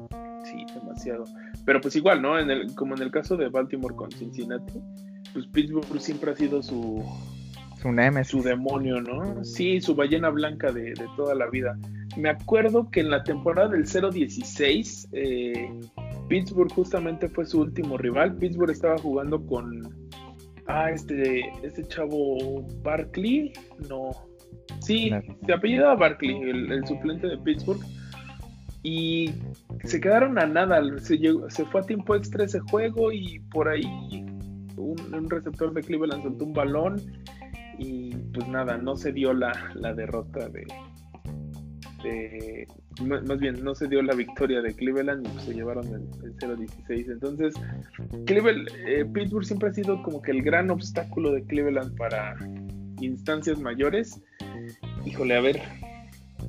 [0.44, 1.24] Sí, demasiado.
[1.64, 2.38] Pero pues igual, ¿no?
[2.38, 4.78] En el, como en el caso de Baltimore con Cincinnati,
[5.32, 7.02] pues Pittsburgh siempre ha sido su.
[7.80, 7.94] Su.
[8.24, 9.44] Su demonio, ¿no?
[9.44, 11.78] Sí, su ballena blanca de, de toda la vida.
[12.16, 15.70] Me acuerdo que en la temporada del 0-16, eh,
[16.28, 18.34] Pittsburgh justamente fue su último rival.
[18.36, 19.88] Pittsburgh estaba jugando con.
[20.66, 23.52] Ah, este, este chavo Barkley.
[23.88, 24.10] No.
[24.80, 25.10] Sí,
[25.46, 27.80] se apellidaba Barkley, el, suplente de Pittsburgh.
[28.82, 29.30] Y
[29.84, 30.82] se quedaron a nada.
[30.98, 34.26] Se, se fue a tiempo extra ese juego y por ahí
[34.78, 36.96] un, receptor de Cleveland soltó un balón.
[37.78, 40.66] Y pues nada, no se dio la, la derrota de,
[42.02, 42.66] de,
[43.04, 47.12] más bien no se dio la victoria de Cleveland y se llevaron el, 0-16.
[47.12, 47.54] Entonces,
[48.26, 52.36] Cleveland, eh, Pittsburgh siempre ha sido como que el gran obstáculo de Cleveland para
[53.00, 54.20] instancias mayores.
[55.04, 55.60] Híjole, a ver,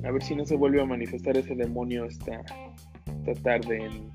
[0.04, 2.40] a ver si no se vuelve a manifestar ese demonio esta,
[3.06, 4.10] esta tarde en,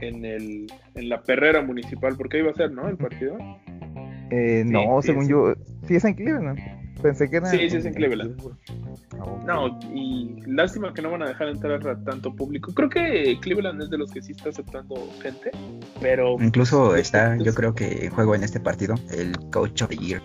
[0.00, 2.88] en, el, en la perrera municipal, porque ahí va a ser, ¿no?
[2.88, 3.36] El partido.
[4.30, 5.54] Eh, no, según yo,
[5.86, 6.58] sí es en Cleveland.
[7.02, 7.50] Pensé que era.
[7.50, 8.40] Sí, sí es en Cleveland.
[9.44, 12.72] No, y lástima que no van a dejar entrar a tanto público.
[12.72, 15.50] Creo que Cleveland es de los que sí está aceptando gente,
[16.00, 16.36] pero...
[16.40, 20.22] Incluso está, yo creo que en juego en este partido, el coach of the year.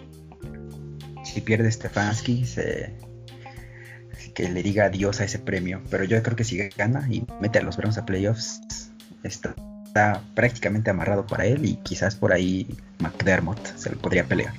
[1.24, 2.94] Si pierde Stefanski, se...
[4.34, 5.82] que le diga adiós a ese premio.
[5.90, 8.62] Pero yo creo que si gana y mete a los Browns a playoffs,
[9.24, 9.54] está,
[9.86, 12.68] está prácticamente amarrado para él y quizás por ahí
[13.00, 14.54] McDermott se lo podría pelear.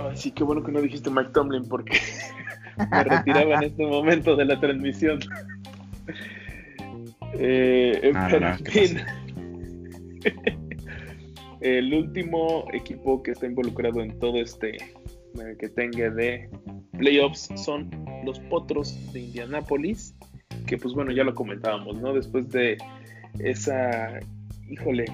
[0.00, 1.98] Ay, sí, qué bueno que no dijiste Mike Tomlin porque
[2.90, 5.18] me retiraba en este momento de la transmisión.
[7.34, 8.12] eh,
[11.60, 16.48] el último equipo que está involucrado en todo este eh, que tenga de
[16.96, 17.90] playoffs son
[18.24, 20.14] los Potros de Indianápolis,
[20.66, 22.12] que pues bueno, ya lo comentábamos, ¿no?
[22.12, 22.78] Después de
[23.38, 24.20] esa,
[24.68, 25.04] híjole,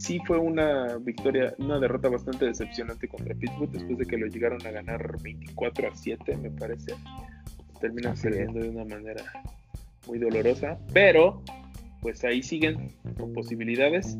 [0.00, 4.66] sí fue una victoria, una derrota bastante decepcionante contra Pittsburgh después de que lo llegaron
[4.66, 6.94] a ganar 24 a 7, me parece.
[7.80, 9.22] Terminan perdiendo de una manera
[10.06, 11.42] muy dolorosa, pero
[12.00, 14.16] pues ahí siguen con posibilidades.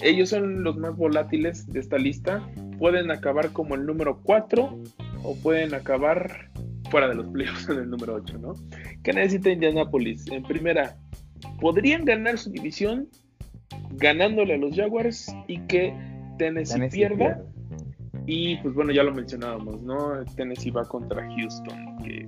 [0.00, 2.48] Ellos son los más volátiles de esta lista.
[2.78, 4.78] Pueden acabar como el número 4
[5.24, 6.50] o pueden acabar
[6.88, 8.54] fuera de los playoffs en el número 8, ¿no?
[9.02, 10.28] ¿Qué necesita Indianapolis?
[10.28, 10.96] En primera,
[11.60, 13.08] podrían ganar su división
[13.92, 15.94] ganándole a los Jaguars y que
[16.38, 17.42] Tennessee, pierda.
[18.26, 20.24] Y pues bueno, ya lo mencionábamos, ¿no?
[20.36, 22.26] Tennessee va contra Houston, que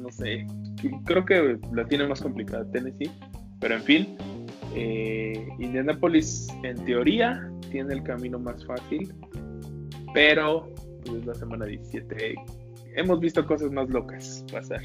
[0.00, 0.46] no sé,
[1.04, 3.10] creo que la tiene más complicada Tennessee,
[3.60, 4.16] pero en fin,
[4.74, 9.12] eh, Indianapolis en teoría tiene el camino más fácil,
[10.14, 10.72] pero
[11.04, 12.34] pues es la semana 17.
[12.94, 14.80] hemos visto cosas más locas pasar.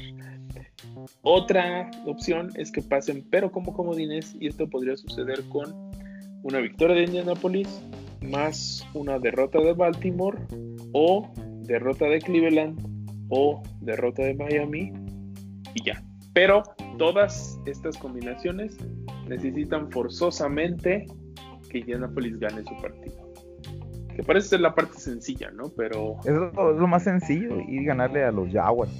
[1.22, 5.74] Otra opción es que pasen, pero como comodines, y esto podría suceder con
[6.42, 7.82] una victoria de Indianapolis,
[8.22, 10.38] más una derrota de Baltimore,
[10.92, 11.30] o
[11.62, 12.78] derrota de Cleveland,
[13.28, 14.92] o derrota de Miami,
[15.74, 16.02] y ya.
[16.32, 16.62] Pero
[16.98, 18.76] todas estas combinaciones
[19.28, 21.06] necesitan forzosamente
[21.70, 23.32] que Indianapolis gane su partido.
[24.14, 25.64] Que parece ser la parte sencilla, ¿no?
[25.76, 26.16] Pero.
[26.24, 28.92] Es lo, más sencillo, ir ganarle a los Jaguars.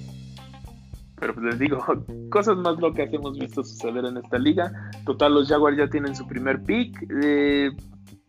[1.24, 1.78] Pero pues les digo,
[2.30, 4.70] cosas más locas hemos visto suceder en esta liga.
[5.06, 6.94] Total, los Jaguars ya tienen su primer pick.
[7.22, 7.70] Eh,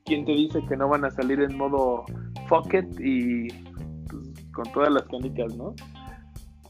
[0.05, 2.05] ¿Quién te dice que no van a salir en modo
[2.47, 5.75] fuck y pues, con todas las canicas, no?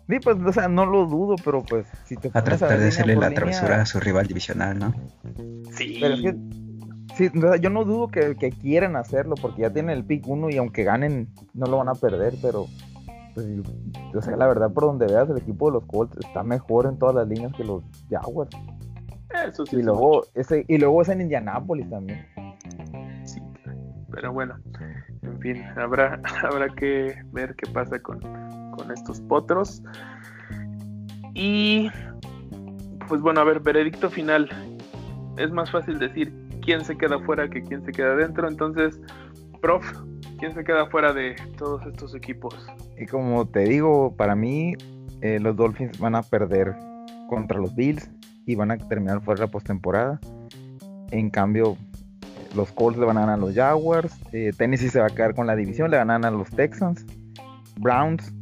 [0.09, 3.17] Sí, pues, o sea, no lo dudo, pero pues, si te A tratar de hacerle
[3.17, 4.95] la travesura a su rival divisional, ¿no?
[5.73, 5.99] Sí.
[6.01, 6.35] Pero es que
[7.15, 7.29] Sí,
[7.61, 10.83] yo no dudo que, que, quieran hacerlo porque ya tienen el pick 1 y aunque
[10.83, 12.65] ganen no lo van a perder, pero
[13.35, 13.45] pues,
[14.15, 16.97] o sea, la verdad por donde veas el equipo de los Colts está mejor en
[16.97, 18.55] todas las líneas que los Jaguars.
[19.45, 19.75] Eso sí.
[19.77, 22.25] Y luego ese y luego es en Indianapolis también.
[23.25, 23.41] Sí,
[24.09, 24.55] pero bueno,
[25.21, 29.83] en fin, habrá habrá que ver qué pasa con, con estos potros.
[31.33, 31.89] Y
[33.09, 34.49] pues bueno, a ver, veredicto final.
[35.37, 38.47] Es más fácil decir quién se queda fuera que quién se queda dentro.
[38.47, 38.97] Entonces,
[39.61, 39.85] prof,
[40.37, 42.55] ¿quién se queda fuera de todos estos equipos?
[42.97, 44.73] Y como te digo, para mí
[45.21, 46.75] eh, los Dolphins van a perder
[47.29, 48.09] contra los Bills
[48.45, 50.19] y van a terminar fuera la postemporada.
[51.11, 51.77] En cambio,
[52.55, 54.15] los Colts le van a ganar a los Jaguars.
[54.31, 57.05] Eh, Tennessee se va a quedar con la división, le van a los Texans.
[57.77, 58.33] Browns.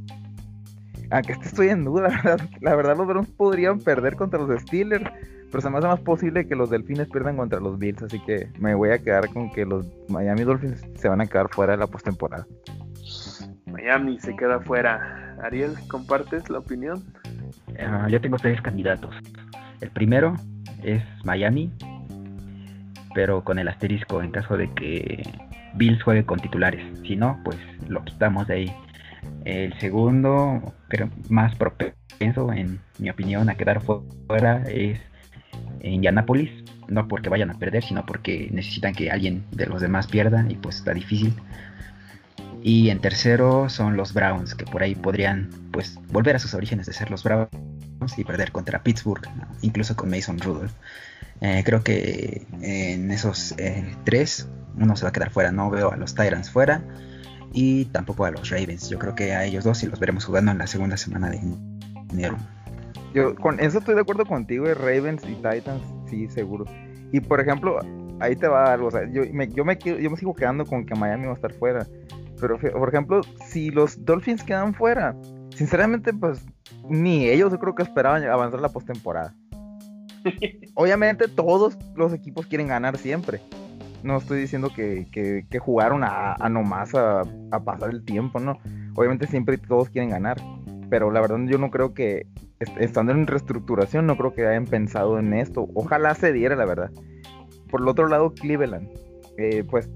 [1.10, 2.10] Aunque estoy en duda,
[2.62, 5.10] la verdad los Browns podrían perder contra los Steelers
[5.54, 8.50] pero se me hace más posible que los Delfines pierdan contra los Bills, así que
[8.58, 11.78] me voy a quedar con que los Miami Dolphins se van a quedar fuera de
[11.78, 12.48] la postemporada.
[13.68, 15.38] Miami se queda fuera.
[15.44, 17.04] Ariel, ¿compartes la opinión?
[17.80, 19.14] Ah, yo tengo tres candidatos.
[19.80, 20.36] El primero
[20.82, 21.72] es Miami,
[23.14, 25.22] pero con el asterisco en caso de que
[25.76, 26.84] Bills juegue con titulares.
[27.04, 28.76] Si no, pues lo quitamos de ahí.
[29.46, 35.00] El segundo, pero más propenso, en mi opinión, a quedar fuera es
[35.82, 36.02] en
[36.88, 40.56] no porque vayan a perder, sino porque necesitan que alguien de los demás pierda y
[40.56, 41.34] pues está difícil.
[42.62, 46.86] Y en tercero son los Browns, que por ahí podrían pues volver a sus orígenes
[46.86, 47.50] de ser los Browns
[48.18, 49.28] y perder contra Pittsburgh,
[49.62, 50.72] incluso con Mason Rudolph.
[51.42, 55.92] Eh, creo que en esos eh, tres uno se va a quedar fuera, no veo
[55.92, 56.82] a los Tyrants fuera
[57.52, 58.90] y tampoco a los Ravens.
[58.90, 61.42] Yo creo que a ellos dos sí los veremos jugando en la segunda semana de
[62.12, 62.38] enero.
[63.14, 66.66] Yo con eso estoy de acuerdo contigo, de Ravens y Titans, sí, seguro.
[67.12, 67.80] Y por ejemplo,
[68.20, 70.86] ahí te va algo, o sea, yo me, yo me, yo me sigo quedando con
[70.86, 71.86] que Miami va a estar fuera.
[72.40, 75.16] Pero, por ejemplo, si los Dolphins quedan fuera,
[75.56, 76.46] sinceramente, pues
[76.90, 79.34] ni ellos yo creo que esperaban avanzar la postemporada.
[80.74, 83.42] Obviamente todos los equipos quieren ganar siempre.
[84.02, 85.08] No estoy diciendo que,
[85.50, 87.22] que, jugaron a, a nomás a,
[87.52, 88.60] a, pasar el tiempo, ¿no?
[88.96, 90.38] Obviamente siempre todos quieren ganar.
[90.90, 92.28] Pero la verdad yo no creo que
[92.80, 95.68] estando en reestructuración, no creo que hayan pensado en esto.
[95.74, 96.92] Ojalá se diera, la verdad.
[97.70, 98.90] Por el otro lado, Cleveland.
[99.38, 99.90] Eh, pues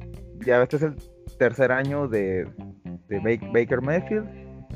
[0.45, 0.95] ya este es el
[1.37, 2.47] tercer año de,
[3.53, 4.27] Baker Mayfield.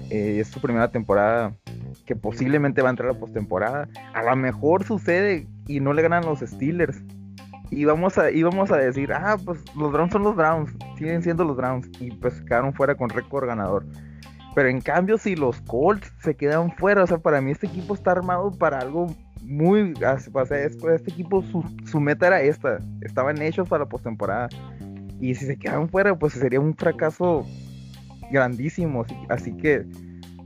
[0.09, 1.53] Eh, es su primera temporada
[2.05, 3.87] que posiblemente va a entrar a la postemporada.
[4.13, 7.01] A lo mejor sucede y no le ganan los Steelers.
[7.69, 11.23] Y vamos a, y vamos a decir, ah, pues los Browns son los Browns, siguen
[11.23, 11.89] siendo los Browns.
[11.99, 13.85] Y pues quedaron fuera con récord ganador.
[14.53, 17.93] Pero en cambio, si los Colts se quedan fuera, o sea, para mí este equipo
[17.93, 19.07] está armado para algo
[19.43, 19.93] muy.
[19.93, 21.43] O sea, este equipo,
[21.85, 22.79] su, meta era esta.
[23.01, 24.49] Estaban hechos para la postemporada.
[25.19, 27.45] Y si se quedan fuera, pues sería un fracaso
[28.31, 29.05] grandísimo.
[29.29, 29.85] Así, que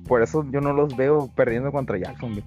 [0.07, 2.45] por eso yo no los veo perdiendo contra Jacksonville.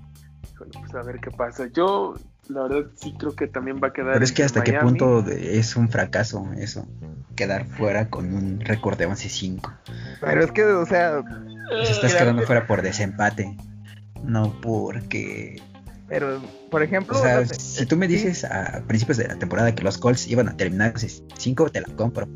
[0.57, 1.67] Pues a ver qué pasa.
[1.73, 2.15] Yo,
[2.49, 4.15] la verdad, sí creo que también va a quedar.
[4.15, 6.87] Pero es que hasta qué punto es un fracaso eso
[7.39, 9.73] quedar fuera con un récord de 11-5.
[10.21, 11.23] Pero es que, o sea...
[11.71, 13.57] Pues estás quedando fuera por desempate,
[14.25, 15.63] no porque...
[16.09, 17.17] Pero, por ejemplo...
[17.17, 20.49] O sea, si tú me dices a principios de la temporada que los Colts iban
[20.49, 22.27] a terminar 5, te la compro.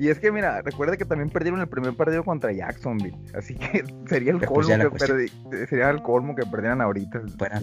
[0.00, 3.18] Y es que, mira, recuerda que también perdieron el primer partido contra Jacksonville.
[3.34, 7.20] Así que sería el, pues colmo, que, sería el colmo que perdieran ahorita.
[7.36, 7.60] Bueno,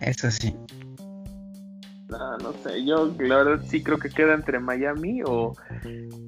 [0.00, 0.54] Eso sí.
[2.08, 5.56] No, no sé, yo la verdad sí creo que queda entre Miami o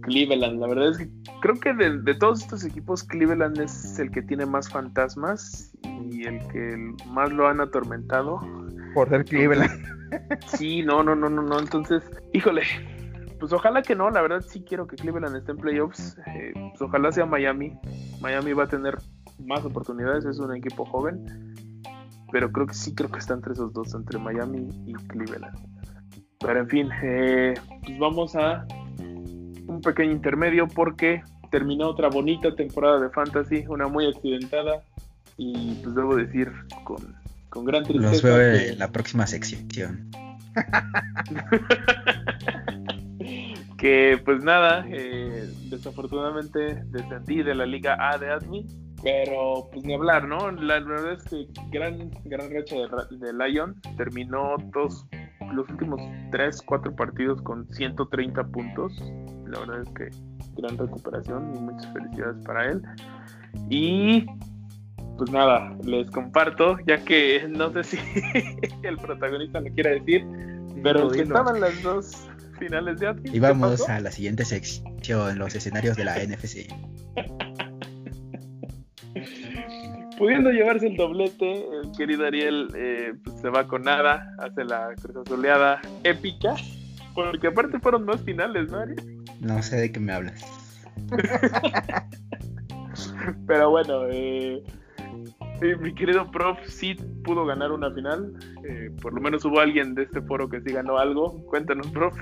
[0.03, 0.59] Cleveland.
[0.59, 1.11] La verdad es que
[1.41, 5.73] creo que de, todos estos equipos Cleveland es el que tiene más fantasmas
[6.11, 8.41] y el que más lo han atormentado.
[8.95, 9.97] Por ser Cleveland.
[10.47, 11.59] Sí, no, no, no, no, no.
[11.59, 12.03] Entonces,
[12.33, 12.63] híjole,
[13.39, 16.17] pues ojalá que no, la verdad sí quiero que Cleveland esté en playoffs.
[16.27, 17.73] Eh, pues ojalá sea Miami.
[18.21, 18.97] Miami va a tener
[19.45, 21.56] más oportunidades, es un equipo joven,
[22.33, 25.57] pero creo que sí, creo que está entre esos dos, entre Miami y Cleveland.
[26.41, 27.55] Pero en fin, eh,
[27.85, 28.67] pues vamos a
[28.99, 34.83] un pequeño intermedio porque terminó otra bonita temporada de fantasy, una muy accidentada
[35.37, 36.53] y pues debo decir
[36.85, 36.99] con,
[37.49, 38.13] con gran tristeza.
[38.13, 40.11] Los veo en la próxima sección.
[43.79, 48.67] que pues nada, eh, desafortunadamente descendí de la Liga A de Admin,
[49.03, 50.51] pero pues ni hablar, ¿no?
[50.53, 55.07] La, verdad es que gran, gran racha de, de Lion terminó todos
[55.53, 56.01] los últimos
[56.33, 58.93] 3, 4 partidos con 130 puntos.
[59.47, 60.11] La verdad es que
[60.61, 62.83] gran recuperación y muchas felicidades para él.
[63.69, 64.27] Y
[65.17, 67.99] pues nada, les comparto, ya que no sé si
[68.83, 70.27] el protagonista lo quiere decir,
[70.83, 72.29] pero que estaban las dos
[72.59, 76.69] finales de Y vamos a la siguiente sección, los escenarios de la NFC.
[80.19, 84.95] Pudiendo llevarse el doblete, el querido Ariel eh, pues se va con nada, hace la
[85.01, 86.55] cruzazoleada épica,
[87.15, 89.25] porque aparte fueron dos finales, ¿no, Ariel?
[89.41, 90.45] No sé de qué me hablas.
[93.47, 94.63] Pero bueno, eh,
[95.63, 96.95] eh, mi querido prof sí
[97.25, 98.35] pudo ganar una final.
[98.65, 101.45] Eh, por lo menos hubo alguien de este foro que sí ganó algo.
[101.47, 102.15] Cuéntanos, prof.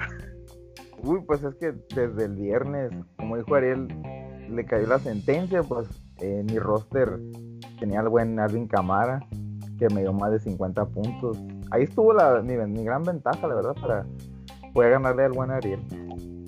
[1.03, 3.88] Uy, pues es que desde el viernes, como dijo Ariel,
[4.51, 5.88] le cayó la sentencia, pues
[6.20, 7.18] mi roster
[7.78, 9.26] tenía al buen Alvin Camara,
[9.78, 11.38] que me dio más de 50 puntos.
[11.70, 14.06] Ahí estuvo la, mi, mi gran ventaja, la verdad, para
[14.72, 15.80] poder ganarle al buen Ariel.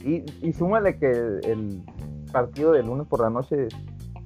[0.04, 1.82] Y, y súmale que el
[2.32, 3.68] partido del lunes por la noche,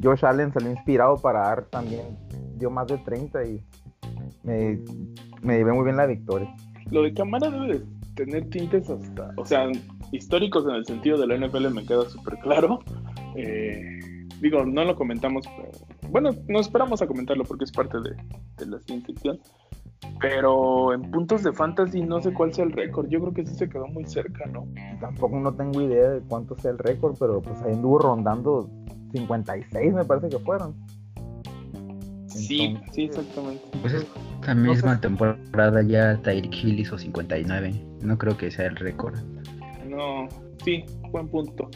[0.03, 2.19] Josh Allen salió inspirado para dar también,
[2.57, 3.65] dio más de 30 y
[4.43, 4.79] me,
[5.43, 6.55] me llevé muy bien la victoria.
[6.91, 7.83] Lo de Camara debe
[8.15, 9.71] tener tintes hasta, o sea,
[10.13, 12.81] históricos en el sentido de la NFL me queda súper claro.
[13.37, 15.45] Eh, digo, no lo comentamos,
[16.11, 18.17] bueno, nos esperamos a comentarlo porque es parte de,
[18.59, 19.39] de la siguiente sección.
[20.21, 23.09] Pero en puntos de fantasy no sé cuál sea el récord.
[23.09, 24.67] Yo creo que sí se quedó muy cerca, ¿no?
[25.01, 28.71] Tampoco no tengo idea de cuánto sea el récord, pero pues ahí anduvo rondando
[29.13, 30.75] 56, me parece que fueron.
[32.27, 33.63] Sí, sí, exactamente.
[33.81, 37.73] Pues esta misma temporada ya Tyreek Hill hizo 59.
[38.03, 39.19] No creo que sea el récord.
[39.87, 40.29] No,
[40.65, 41.69] sí, buen punto.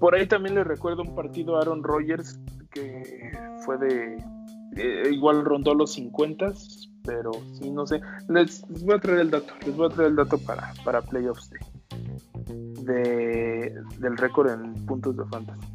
[0.00, 2.40] Por ahí también le recuerdo un partido a Aaron Rodgers
[2.72, 3.32] que
[3.64, 4.16] fue de.
[4.76, 6.52] Eh, igual rondó los 50,
[7.04, 8.00] pero sí, no sé.
[8.28, 11.50] Les, voy a traer el dato, les voy a traer el dato para, para playoffs
[12.48, 15.66] de, del récord en puntos de fantasy.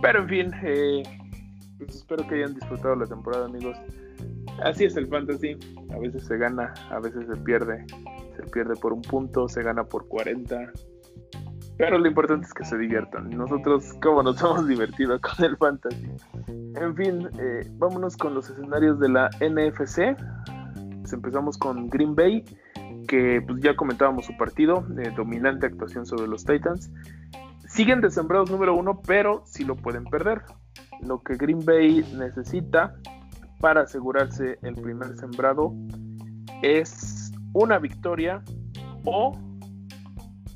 [0.00, 1.02] Pero en fin, eh,
[1.78, 3.76] pues espero que hayan disfrutado la temporada, amigos.
[4.62, 5.56] Así es el fantasy,
[5.90, 7.84] a veces se gana, a veces se pierde.
[8.36, 10.72] Se pierde por un punto, se gana por 40.
[11.78, 13.30] Pero lo importante es que se diviertan.
[13.30, 16.10] Nosotros, como nos hemos divertido con el fantasy.
[16.74, 20.16] En fin, eh, vámonos con los escenarios de la NFC.
[21.00, 22.44] Pues empezamos con Green Bay,
[23.08, 26.90] que pues, ya comentábamos su partido, eh, dominante actuación sobre los Titans.
[27.68, 30.42] Siguen de sembrados número uno, pero sí lo pueden perder.
[31.00, 32.94] Lo que Green Bay necesita
[33.60, 35.72] para asegurarse el primer sembrado
[36.62, 38.42] es una victoria
[39.04, 39.38] o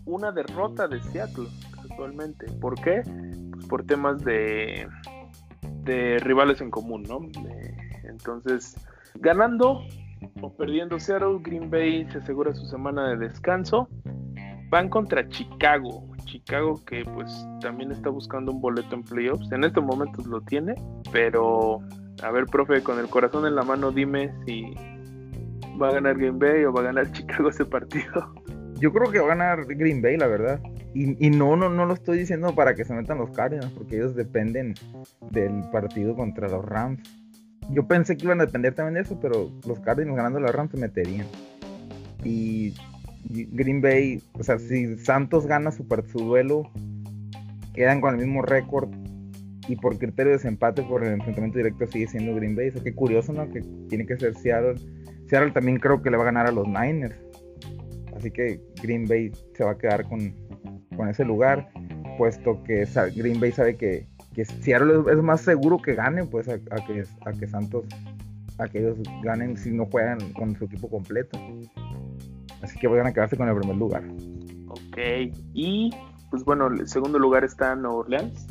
[0.07, 1.49] una derrota de Seattle
[1.83, 2.47] actualmente.
[2.61, 3.03] ¿Por qué?
[3.53, 4.89] Pues por temas de
[5.87, 7.21] de rivales en común, ¿no?
[8.05, 8.77] entonces,
[9.15, 9.83] ganando
[10.41, 13.89] o perdiendo Seattle, Green Bay se asegura su semana de descanso.
[14.71, 16.05] Van contra Chicago.
[16.25, 19.51] Chicago que pues también está buscando un boleto en playoffs.
[19.53, 20.75] En estos momentos lo tiene,
[21.13, 21.79] pero
[22.23, 24.75] a ver, profe, con el corazón en la mano, dime si
[25.81, 28.35] va a ganar Green Bay o va a ganar Chicago ese partido.
[28.79, 30.61] Yo creo que va a ganar Green Bay, la verdad.
[30.95, 34.17] Y, no, no, no lo estoy diciendo para que se metan los Cardinals, porque ellos
[34.17, 34.75] dependen
[35.31, 37.03] del partido contra los Rams.
[37.71, 40.71] Yo pensé que iban a depender también de eso, pero los Cardinals ganando los Rams
[40.71, 41.27] se meterían.
[42.25, 42.75] Y
[43.29, 46.71] Green Bay, o sea, si Santos gana su, su duelo,
[47.75, 48.89] quedan con el mismo récord
[49.69, 52.69] y por criterio de desempate por el enfrentamiento directo sigue siendo Green Bay.
[52.69, 53.49] O sea, qué curioso, ¿no?
[53.51, 54.81] Que tiene que ser Seattle.
[55.29, 57.17] Seattle también creo que le va a ganar a los Niners.
[58.27, 60.35] Así que Green Bay se va a quedar con,
[60.97, 61.71] con ese lugar,
[62.19, 64.05] puesto que Green Bay sabe que,
[64.35, 67.85] que Seattle es más seguro que gane, pues a, que, a que Santos,
[68.59, 71.39] a que ellos ganen si no juegan con su equipo completo.
[72.63, 74.03] Así que van a quedarse con el primer lugar.
[74.71, 74.99] Ok,
[75.55, 75.91] y
[76.31, 78.45] pues bueno, el segundo lugar está Nueva Orleans,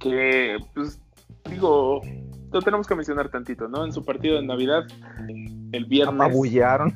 [0.00, 1.00] que pues
[1.48, 2.02] digo,
[2.52, 3.86] lo tenemos que mencionar tantito, ¿no?
[3.86, 4.82] En su partido de Navidad,
[5.72, 6.20] el viernes.
[6.20, 6.92] Abullaron.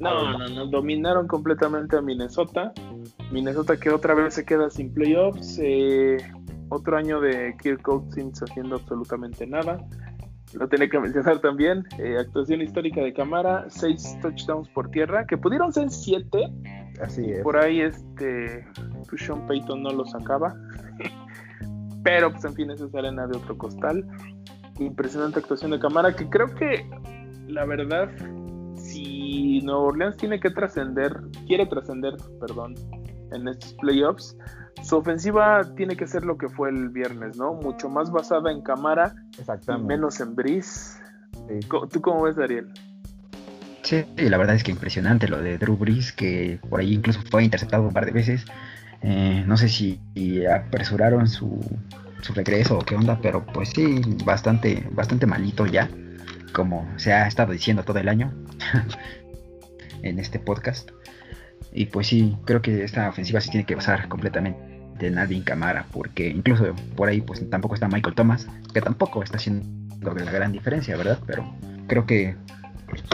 [0.00, 2.72] No, no, no, dominaron completamente a Minnesota.
[3.30, 5.58] Minnesota que otra vez se queda sin playoffs.
[5.62, 6.16] Eh,
[6.70, 9.78] otro año de Kirk Cousins haciendo absolutamente nada.
[10.54, 11.84] Lo tenía que mencionar también.
[11.98, 16.50] Eh, actuación histórica de Camara, seis touchdowns por tierra, que pudieron ser siete.
[17.02, 17.42] Así es.
[17.42, 18.66] Por ahí este
[19.08, 20.56] pues, Sean Payton no lo sacaba.
[22.02, 24.04] Pero pues en fin, esa es arena de otro costal.
[24.78, 26.88] Impresionante actuación de Camara, que creo que
[27.46, 28.08] la verdad,
[29.62, 31.14] Nueva Orleans tiene que trascender,
[31.46, 32.74] quiere trascender, perdón,
[33.32, 34.36] en estos playoffs,
[34.82, 37.54] su ofensiva tiene que ser lo que fue el viernes, ¿no?
[37.54, 40.98] Mucho más basada en Camara y menos en Brice.
[41.90, 42.72] ¿Tú cómo ves, Ariel?
[43.82, 47.44] Sí, la verdad es que impresionante lo de Drew Brees, que por ahí incluso fue
[47.44, 48.46] interceptado un par de veces.
[49.02, 50.00] Eh, no sé si
[50.46, 51.60] apresuraron su,
[52.22, 55.88] su regreso o qué onda, pero pues sí, bastante, bastante malito ya,
[56.52, 58.32] como se ha estado diciendo todo el año
[60.02, 60.90] en este podcast.
[61.72, 64.58] Y pues sí, creo que esta ofensiva se tiene que basar completamente
[65.00, 69.36] en Alvin Camara, porque incluso por ahí pues tampoco está Michael Thomas, que tampoco está
[69.36, 71.18] haciendo la gran diferencia, ¿verdad?
[71.26, 71.54] Pero
[71.86, 72.36] creo que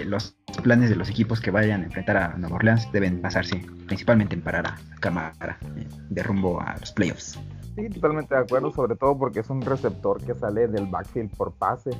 [0.04, 4.34] los planes de los equipos que vayan a enfrentar a Nueva Orleans deben basarse principalmente
[4.34, 7.38] en parar a Camara eh, de rumbo a los playoffs.
[7.76, 11.52] Sí, totalmente de acuerdo, sobre todo porque es un receptor que sale del backfield por
[11.52, 11.90] pase.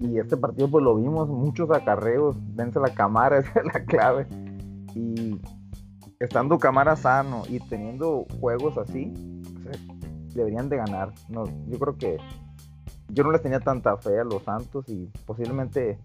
[0.00, 4.26] Y este partido pues lo vimos, muchos acarreos, vence la cámara, esa es la clave.
[4.96, 5.40] Y
[6.18, 9.14] estando cámara sano y teniendo juegos así,
[10.34, 11.12] deberían de ganar.
[11.28, 12.18] No, yo creo que
[13.10, 16.00] yo no les tenía tanta fe a los Santos y posiblemente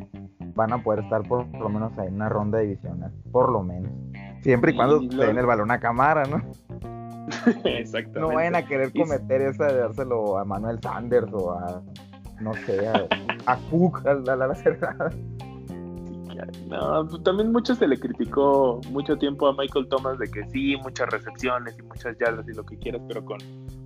[0.53, 3.91] van a poder estar por, lo menos en una ronda divisional, por lo menos.
[4.41, 6.43] Siempre y cuando den el balón a cámara, ¿no?
[7.63, 8.19] Exactamente.
[8.19, 11.82] No vayan a querer cometer esa de dárselo a Manuel Sanders o a,
[12.41, 15.09] no sé, a, Cook, a, la cerrada.
[16.67, 20.76] No, pues, también mucho se le criticó mucho tiempo a Michael Thomas de que sí,
[20.78, 23.38] muchas recepciones y muchas yardas y lo que quieras, pero con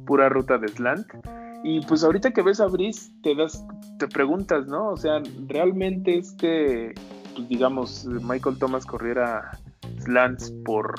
[0.06, 1.08] pura ruta de slant.
[1.64, 3.66] Y pues ahorita que ves a Brice, te das,
[4.00, 4.90] te preguntas, ¿no?
[4.90, 6.94] O sea, realmente este,
[7.36, 9.52] pues digamos, Michael Thomas corriera
[10.00, 10.96] slants por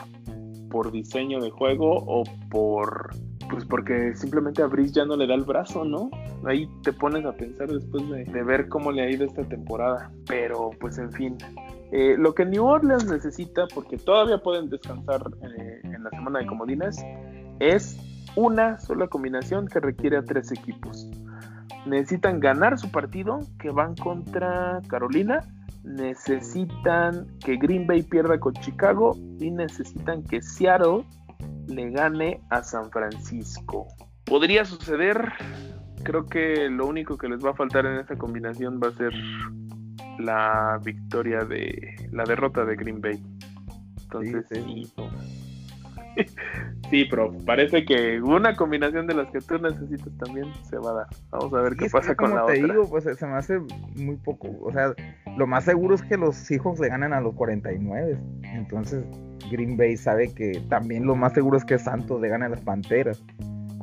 [0.70, 3.10] por diseño de juego o por
[3.50, 6.10] pues porque simplemente a Brice ya no le da el brazo, ¿no?
[6.46, 10.10] Ahí te pones a pensar después de, ver cómo le ha ido esta temporada.
[10.28, 11.36] Pero pues en fin,
[11.90, 16.46] eh, lo que New Orleans necesita, porque todavía pueden descansar eh, en la semana de
[16.46, 17.04] comodines,
[17.58, 17.98] es
[18.36, 21.08] una sola combinación que requiere a tres equipos.
[21.86, 25.40] Necesitan ganar su partido, que van contra Carolina,
[25.84, 31.04] necesitan que Green Bay pierda con Chicago y necesitan que Seattle
[31.66, 33.86] le gane a San Francisco.
[34.24, 35.32] Podría suceder,
[36.02, 39.12] creo que lo único que les va a faltar en esta combinación va a ser
[40.18, 43.22] la victoria de la derrota de Green Bay.
[44.02, 44.92] Entonces, sí,
[46.90, 50.94] sí, pero parece que una combinación de las que tú necesitas también se va a
[50.94, 51.06] dar.
[51.30, 52.74] Vamos a ver qué pasa con la te otra.
[52.74, 53.60] digo, pues se me hace
[53.96, 54.48] muy poco.
[54.62, 54.92] O sea,
[55.36, 58.18] lo más seguro es que los hijos le ganen a los 49.
[58.42, 59.04] Entonces,
[59.50, 62.60] Green Bay sabe que también lo más seguro es que Santos le gane a las
[62.60, 63.22] Panteras.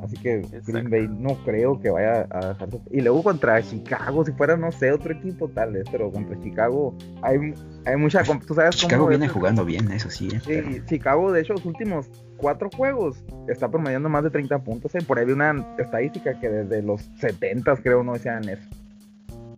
[0.03, 2.79] Así que Green Bay no creo que vaya a dejarse.
[2.91, 6.95] Y luego contra Chicago, si fuera, no sé, otro equipo tal vez, pero contra Chicago
[7.23, 7.53] hay,
[7.85, 8.23] hay mucha.
[8.23, 10.29] ¿tú sabes Chicago viene jugando bien, eso sí.
[10.31, 10.39] ¿eh?
[10.45, 14.93] Sí, Chicago, de hecho, los últimos cuatro juegos está promediando más de 30 puntos.
[14.93, 14.99] ¿eh?
[15.05, 18.69] Por ahí hay una estadística que desde los 70 creo no decían eso.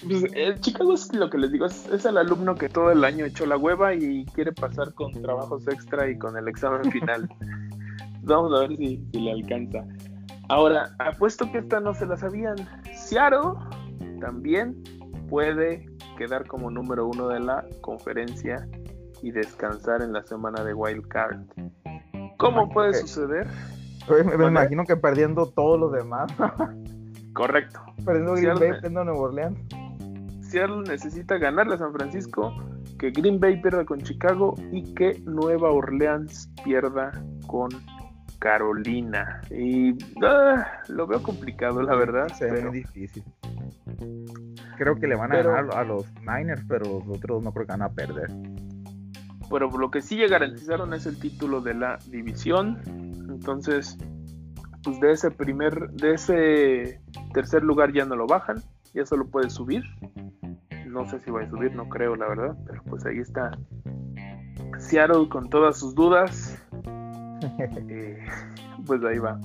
[0.08, 3.04] Pues, eh, Chicago es lo que les digo, es, es, el alumno que todo el
[3.04, 7.30] año echó la hueva y quiere pasar con trabajos extra y con el examen final.
[8.24, 9.84] Vamos a ver si, si le alcanza.
[10.48, 12.56] Ahora, apuesto que esta no se la sabían.
[12.96, 13.54] Seattle
[14.20, 14.82] también
[15.30, 15.86] puede
[16.18, 18.68] quedar como número uno de la conferencia
[19.22, 21.42] y descansar en la semana de Wild Card.
[22.38, 23.48] ¿Cómo puede suceder?
[24.10, 26.32] Me, imagino que perdiendo todos los demás.
[27.34, 27.80] Correcto.
[28.06, 29.60] Perdiendo Green Bay, perdiendo Nueva Orleans.
[30.50, 32.54] Seattle necesita ganarle a San Francisco,
[32.98, 37.12] que Green Bay pierda con Chicago y que Nueva Orleans pierda
[37.48, 37.70] con
[38.40, 39.42] Carolina.
[39.52, 39.96] Y
[40.26, 42.28] ah, lo veo complicado, la verdad.
[42.30, 43.24] Se ve difícil.
[44.78, 47.72] Creo que le van a ganar a los Niners, pero los otros no creo que
[47.74, 48.30] van a perder.
[49.50, 52.82] Pero lo que sí ya garantizaron es el título de la división.
[53.30, 53.98] Entonces,
[54.84, 57.02] pues de ese primer, de ese
[57.34, 58.64] tercer lugar ya no lo bajan,
[58.94, 59.84] ya solo puede subir.
[60.88, 63.52] No sé si va a subir, no creo, la verdad, pero pues ahí está
[64.80, 66.58] Seattle con todas sus dudas.
[67.90, 68.26] Eh,
[68.86, 69.40] pues ahí va.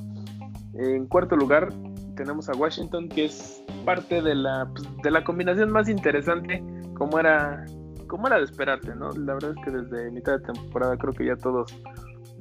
[0.74, 1.68] En cuarto lugar
[2.16, 6.62] tenemos a Washington, que es parte de la, pues, de la combinación más interesante,
[6.94, 7.64] como era,
[8.08, 9.10] como era de esperarte, ¿no?
[9.12, 11.72] La verdad es que desde mitad de temporada creo que ya todos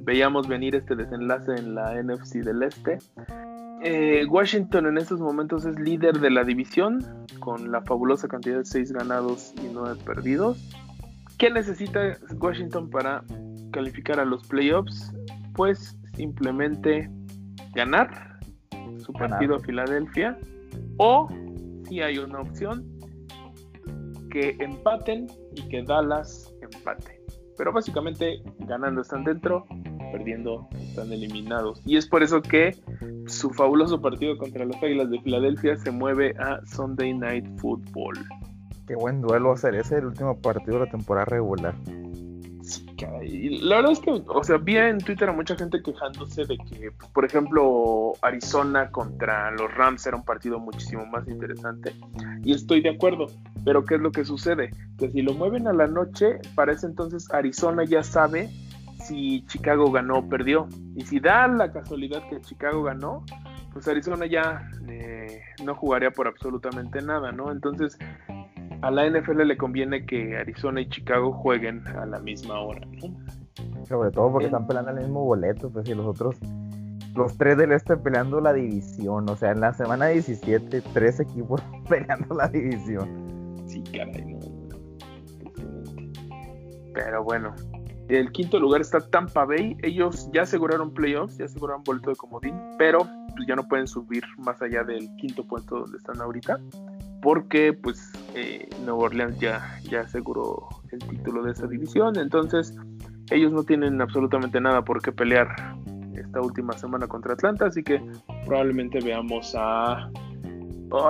[0.00, 2.98] veíamos venir este desenlace en la NFC del Este.
[3.86, 7.04] Eh, Washington en estos momentos es líder de la división
[7.38, 10.58] con la fabulosa cantidad de 6 ganados y 9 perdidos.
[11.36, 13.22] ¿Qué necesita Washington para
[13.72, 15.12] calificar a los playoffs?
[15.54, 17.10] Pues simplemente
[17.74, 18.38] ganar
[19.04, 20.38] su partido a Filadelfia
[20.96, 21.28] o
[21.86, 22.86] si hay una opción
[24.30, 25.26] que empaten
[25.56, 27.20] y que Dallas empate.
[27.58, 29.66] Pero básicamente ganando están dentro,
[30.14, 31.82] perdiendo están eliminados.
[31.84, 32.76] Y es por eso que
[33.26, 38.14] su fabuloso partido contra las Águilas de Filadelfia se mueve a Sunday Night Football.
[38.86, 41.74] Qué buen duelo va a ser ese, el último partido de la temporada regular.
[43.60, 46.90] La verdad es que, o sea, vi en Twitter a mucha gente quejándose de que,
[47.12, 51.92] por ejemplo, Arizona contra los Rams era un partido muchísimo más interesante.
[52.44, 53.26] Y estoy de acuerdo,
[53.64, 54.70] pero ¿qué es lo que sucede?
[54.96, 58.48] Que si lo mueven a la noche, para ese entonces Arizona ya sabe
[59.04, 60.68] si Chicago ganó o perdió.
[60.96, 63.24] Y si da la casualidad que Chicago ganó,
[63.72, 67.50] pues Arizona ya eh, no jugaría por absolutamente nada, ¿no?
[67.50, 67.98] Entonces,
[68.82, 72.86] a la NFL le conviene que Arizona y Chicago jueguen a la misma hora.
[73.88, 76.36] Sobre todo porque están peleando el mismo boleto, pues y los otros,
[77.14, 81.62] los tres del este peleando la división, o sea, en la semana 17, tres equipos
[81.88, 83.64] peleando la división.
[83.66, 84.40] Sí, caray, no.
[86.94, 87.54] Pero bueno,
[88.08, 89.76] el quinto lugar está Tampa Bay.
[89.82, 93.00] Ellos ya aseguraron playoffs, ya aseguraron boleto de comodín, pero
[93.34, 96.60] pues, ya no pueden subir más allá del quinto puesto donde están ahorita
[97.24, 102.76] porque pues eh, Nueva Orleans ya, ya aseguró el título de esa división, entonces
[103.30, 105.48] ellos no tienen absolutamente nada por qué pelear
[106.14, 108.02] esta última semana contra Atlanta, así que
[108.44, 110.10] probablemente veamos a...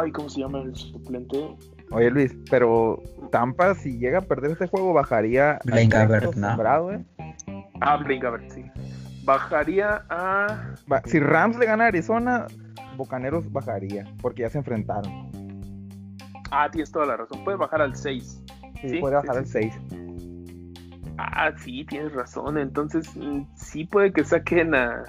[0.01, 1.57] Ay, ¿cómo se llama el suplente?
[1.91, 6.93] Oye Luis, pero Tampa si llega a perder este juego bajaría Blaine Gabbert, ¿no?
[6.93, 7.05] ¿eh?
[7.80, 8.64] Ah, Blaine Gabbert, sí.
[9.24, 10.74] Bajaría a...
[11.07, 12.47] si Rams le gana a Arizona,
[12.97, 15.30] Bocaneros bajaría, porque ya se enfrentaron.
[16.51, 17.43] Ah, tienes toda la razón.
[17.43, 18.43] Puede bajar al 6.
[18.82, 19.74] Sí, puede bajar al 6.
[21.18, 22.59] Ah, sí, tienes razón.
[22.59, 25.03] Entonces, mm, sí puede que saquen a,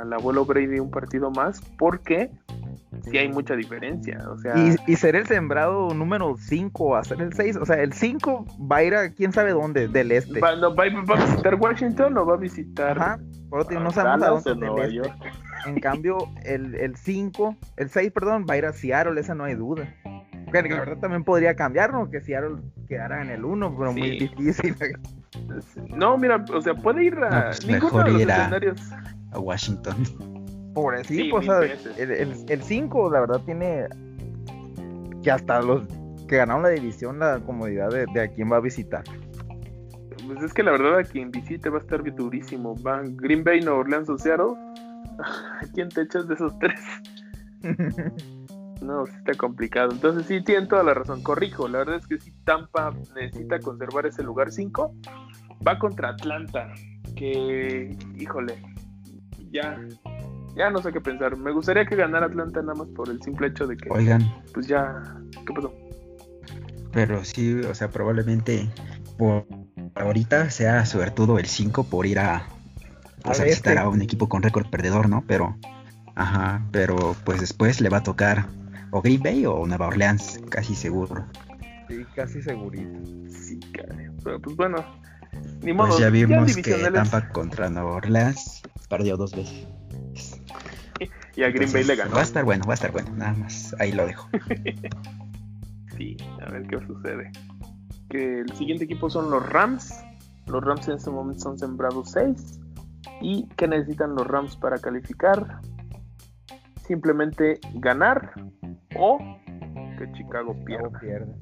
[0.00, 2.30] al abuelo Brady un partido más, porque
[3.02, 4.18] sí hay mucha diferencia.
[4.30, 4.54] O sea...
[4.86, 8.76] y, ser el sembrado número 5 a ser el 6, o sea, el 5 va
[8.76, 10.40] a ir a quién sabe dónde, del este.
[10.40, 12.98] ¿Va, a visitar Washington o va a visitar?
[12.98, 13.18] Ajá,
[13.50, 15.12] no sabemos a dónde del este.
[15.66, 19.54] En cambio, el 5, el 6, perdón, va a ir a Seattle, esa no hay
[19.54, 19.92] duda.
[20.52, 22.08] Que la verdad también podría cambiar, ¿no?
[22.08, 22.58] Que Seattle
[22.88, 24.76] quedara en el 1, pero muy difícil.
[25.88, 27.46] No, mira, o sea, puede ir a.
[27.46, 28.50] Pues mejor ir a,
[29.32, 29.96] a, Washington.
[30.76, 31.48] Por el sí, pues,
[31.96, 33.86] el 5, la verdad, tiene.
[35.22, 35.84] Que hasta los
[36.28, 39.02] que ganaron la división, la comodidad de, de a quién va a visitar.
[40.26, 42.74] Pues es que la verdad, a quien visite va a estar durísimo.
[42.82, 44.54] Van Green Bay, Nueva Orleans o Seattle.
[45.18, 46.78] ¿A quién te echas de esos tres?
[48.82, 49.90] No, está complicado.
[49.90, 51.22] Entonces sí, tienen toda la razón.
[51.22, 54.94] Corrijo, la verdad es que si Tampa necesita conservar ese lugar 5.
[55.66, 56.70] Va contra Atlanta,
[57.16, 58.62] que, híjole,
[59.50, 59.80] ya,
[60.56, 61.36] ya no sé qué pensar.
[61.36, 63.88] Me gustaría que ganara Atlanta nada más por el simple hecho de que...
[63.90, 64.22] Oigan.
[64.54, 65.02] Pues ya,
[65.46, 65.72] ¿qué pasó?
[66.92, 68.68] Pero sí, o sea, probablemente
[69.18, 69.46] por
[69.94, 72.46] ahorita sea suertudo el 5 por ir a,
[73.24, 75.22] a visitar a un equipo con récord perdedor, ¿no?
[75.26, 75.58] Pero,
[76.14, 78.46] ajá, pero pues después le va a tocar
[78.92, 81.26] o Green Bay o Nueva Orleans, casi seguro.
[81.88, 82.98] Sí, casi segurito.
[83.30, 83.60] Sí,
[84.24, 84.78] Pero pues bueno,
[85.60, 85.88] ni pues modo.
[85.88, 89.66] Pues ya vimos que Tampa contra Nueva Orleans perdió dos veces.
[91.36, 92.14] Y a Green Bay le ganó.
[92.14, 93.74] Va a estar bueno, va a estar bueno, nada más.
[93.78, 94.28] Ahí lo dejo.
[95.96, 97.30] sí, a ver qué sucede.
[98.08, 99.92] Que el siguiente equipo son los Rams.
[100.46, 102.60] Los Rams en este momento son sembrados 6.
[103.20, 105.60] ¿Y qué necesitan los Rams para calificar?
[106.86, 108.32] Simplemente ganar
[108.96, 109.18] o
[109.98, 111.34] que Chicago pierda.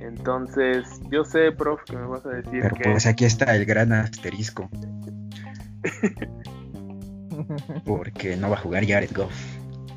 [0.00, 2.90] Entonces, yo sé, prof, que me vas a decir Pero que...
[2.90, 4.68] pues aquí está el gran asterisco.
[7.84, 9.34] Porque no va a jugar Jared Goff.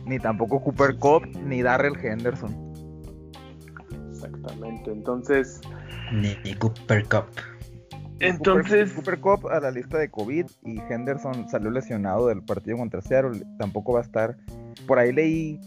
[0.05, 2.55] Ni tampoco Cooper Cup, ni Darrell Henderson.
[4.11, 5.61] Exactamente, entonces...
[6.11, 7.25] Ni, Cooper Cup.
[8.19, 8.91] Entonces...
[8.93, 13.43] Cooper, Cup a la lista de COVID y Henderson salió lesionado del partido contra Seattle.
[13.57, 14.37] Tampoco va a estar...
[14.87, 15.59] Por ahí leí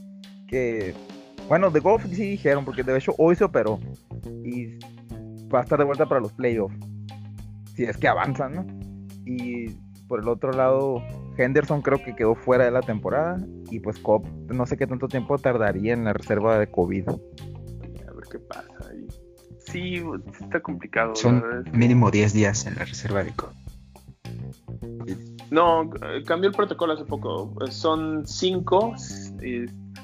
[1.48, 3.80] bueno, de golf sí dijeron, porque de hecho hoy se operó
[4.44, 4.78] y
[5.48, 6.76] va a estar de vuelta para los playoffs,
[7.74, 8.66] si es que avanzan, ¿no?
[9.24, 9.76] Y
[10.12, 11.02] por el otro lado,
[11.38, 13.38] Henderson creo que quedó fuera de la temporada
[13.70, 17.08] y pues Cobb no sé qué tanto tiempo tardaría en la reserva de COVID.
[17.08, 19.06] A ver qué pasa ahí.
[19.60, 20.04] Sí,
[20.38, 21.16] está complicado.
[21.16, 25.16] Son mínimo 10 días en la reserva de COVID.
[25.50, 25.88] No,
[26.26, 27.50] cambió el protocolo hace poco.
[27.70, 28.94] Son cinco,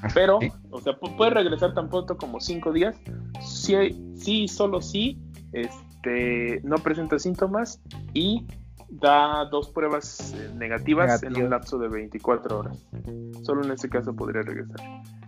[0.00, 0.38] ah, pero,
[0.70, 2.96] o sea, puede regresar tan pronto como cinco días.
[3.42, 3.74] Sí,
[4.16, 5.18] sí, solo sí,
[5.52, 7.82] este, no presenta síntomas
[8.14, 8.46] y
[8.88, 12.78] da dos pruebas eh, negativas en un lapso de 24 horas.
[13.42, 14.80] Solo en ese caso podría regresar.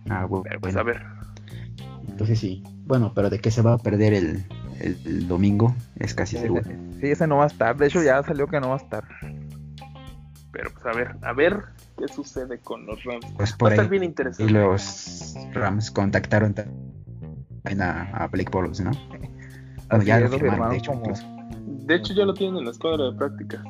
[0.09, 0.45] Ah, bueno.
[0.59, 1.03] pues a ver.
[2.07, 2.63] Entonces sí.
[2.85, 4.45] Bueno, pero de qué se va a perder el,
[4.79, 6.63] el, domingo es casi seguro.
[6.99, 7.77] Sí, ese no va a estar.
[7.77, 9.03] De hecho, ya salió que no va a estar.
[10.51, 11.63] Pero pues a ver, a ver
[11.97, 13.25] qué sucede con los Rams.
[13.37, 14.51] Pues por va a estar bien interesante.
[14.51, 16.53] Y los Rams contactaron
[17.79, 18.91] a, a Blake Bortles, ¿no?
[20.03, 20.93] ya lo firmaron, de hecho,
[21.81, 23.63] De hecho, ya lo tienen en la escuadra de práctica.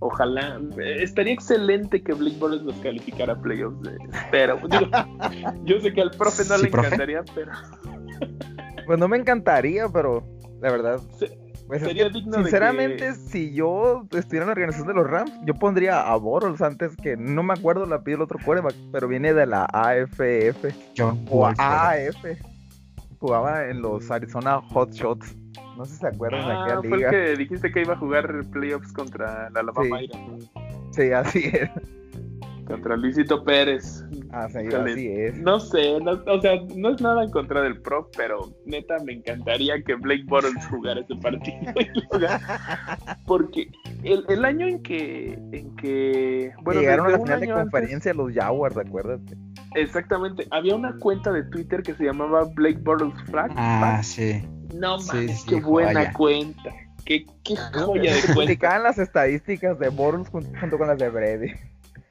[0.00, 0.60] Ojalá.
[0.78, 3.76] Estaría excelente que Blake Bortles los calificara a playoffs.
[4.30, 4.58] pero
[5.64, 7.52] yo sé que al profe no le encantaría, pero.
[8.86, 10.24] pues no me encantaría, pero
[10.60, 11.00] la verdad.
[11.66, 16.00] Pues sería digno sinceramente, si yo estuviera en la organización de los Rams, yo pondría
[16.00, 19.44] a Boros antes que no me acuerdo la pide el otro quarterback, pero viene de
[19.44, 20.64] la AFF
[21.28, 22.24] o AAF.
[23.18, 25.36] Jugaba en los Arizona Hot Shots.
[25.78, 26.88] No sé si se acuerdan de aquella liga.
[26.88, 30.00] Fue el que dijiste que iba a jugar playoffs contra la Alabama.
[30.00, 30.10] Sí,
[30.90, 31.70] sí así es.
[32.66, 34.04] Contra Luisito Pérez.
[34.32, 35.38] Ah, sí, así es.
[35.38, 39.80] No sé, o sea, no es nada en contra del pro, pero neta me encantaría
[39.80, 41.56] que Blake Bortles jugara ese partido.
[43.26, 43.68] porque
[44.02, 48.32] el, el, año en que, en que bueno, llegaron a la final de conferencia los
[48.34, 49.36] Jaguars, acuérdate.
[49.74, 53.52] Exactamente, había una cuenta de Twitter que se llamaba Blake Bortles Flag.
[53.56, 54.42] Ah, sí.
[54.74, 56.74] No mames, qué buena cuenta.
[57.04, 58.78] Qué, qué joya de cuenta.
[58.78, 61.52] las estadísticas de Bortles junto con las de Brady.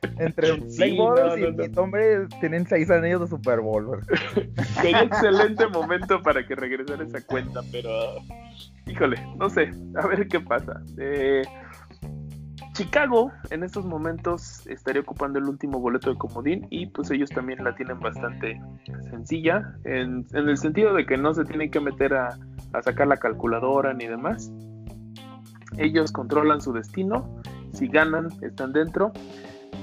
[0.20, 4.00] Entre Blake y, Tom Brady tienen seis anillos de Super Bowl.
[4.82, 7.92] Sería excelente momento para que regresara esa cuenta, pero
[8.86, 10.82] híjole, no sé, a ver qué pasa.
[10.98, 11.42] Eh,
[12.78, 17.64] Chicago en estos momentos estaría ocupando el último boleto de comodín y pues ellos también
[17.64, 18.62] la tienen bastante
[19.10, 22.38] sencilla en, el sentido de que no se tienen que meter a,
[22.74, 24.52] a sacar la calculadora ni demás.
[25.78, 27.42] Ellos controlan su destino,
[27.74, 29.12] si ganan están dentro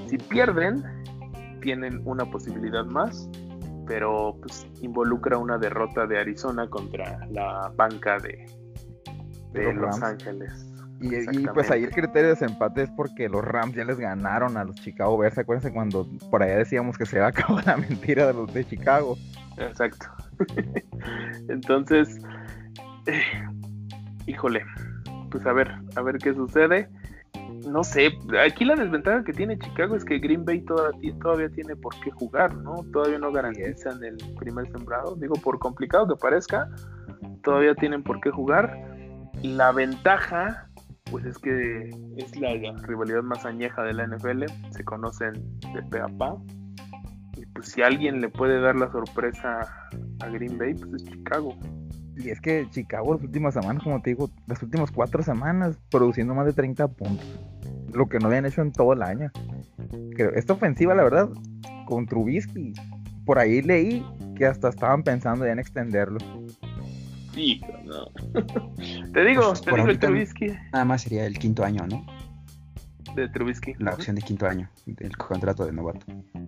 [0.07, 0.83] si pierden,
[1.61, 3.27] tienen una posibilidad más,
[3.87, 8.45] pero pues involucra una derrota de Arizona contra la banca de,
[9.51, 10.74] de Los, Ángeles.
[11.01, 14.63] Y, pues ahí el criterio de desempate es porque los Rams ya les ganaron a
[14.63, 15.37] los Chicago Bears.
[15.37, 18.65] Acuérdense cuando por allá decíamos que se va a acabar la mentira de los de
[18.65, 19.17] Chicago.
[19.57, 20.07] Exacto.
[21.49, 22.19] Entonces,
[23.07, 23.21] eh,
[24.25, 24.63] híjole,
[25.31, 26.89] pues a ver, a ver qué sucede
[27.67, 31.75] no sé, aquí la desventaja que tiene Chicago es que Green Bay todavía, todavía tiene
[31.75, 32.75] por qué jugar, ¿no?
[32.91, 35.15] Todavía no garantizan el primer sembrado.
[35.15, 36.69] Digo, por complicado que parezca,
[37.43, 38.77] todavía tienen por qué jugar.
[39.41, 40.69] La ventaja,
[41.11, 42.49] pues es que es la,
[42.83, 45.33] rivalidad más añeja de la NFL, se conocen
[45.73, 46.35] de pe a pa.
[47.37, 49.59] Y pues si alguien le puede dar la sorpresa
[50.19, 51.55] a Green Bay, pues es Chicago.
[52.17, 56.33] Y es que Chicago las últimas semanas, como te digo, las últimas cuatro semanas produciendo
[56.33, 57.39] más de 30 puntos.
[57.93, 59.31] Lo que no habían hecho en todo el año.
[60.35, 61.29] esta ofensiva, la verdad,
[61.85, 62.73] con Trubisky,
[63.25, 66.19] por ahí leí que hasta estaban pensando ya en extenderlo.
[67.83, 68.05] No.
[69.13, 70.47] te digo, pues, te digo el Trubisky.
[70.71, 72.05] Nada más sería el quinto año, ¿no?
[73.15, 73.73] De Trubisky.
[73.79, 76.05] La opción de quinto año, del contrato de novato.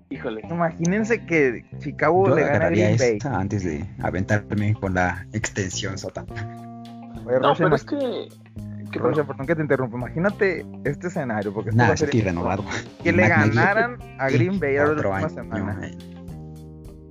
[0.10, 0.42] Híjole.
[0.50, 3.20] Imagínense que Chicago le gana a Green Bay.
[3.24, 5.98] antes de aventarme con la extensión
[7.42, 8.30] no, pero es que.
[8.92, 9.98] perdón que te interrumpa.
[9.98, 11.54] Imagínate este escenario.
[11.54, 12.64] Porque Nada, es que renovado.
[13.04, 15.92] Que le ganaran a Green Bay ahora la última semana.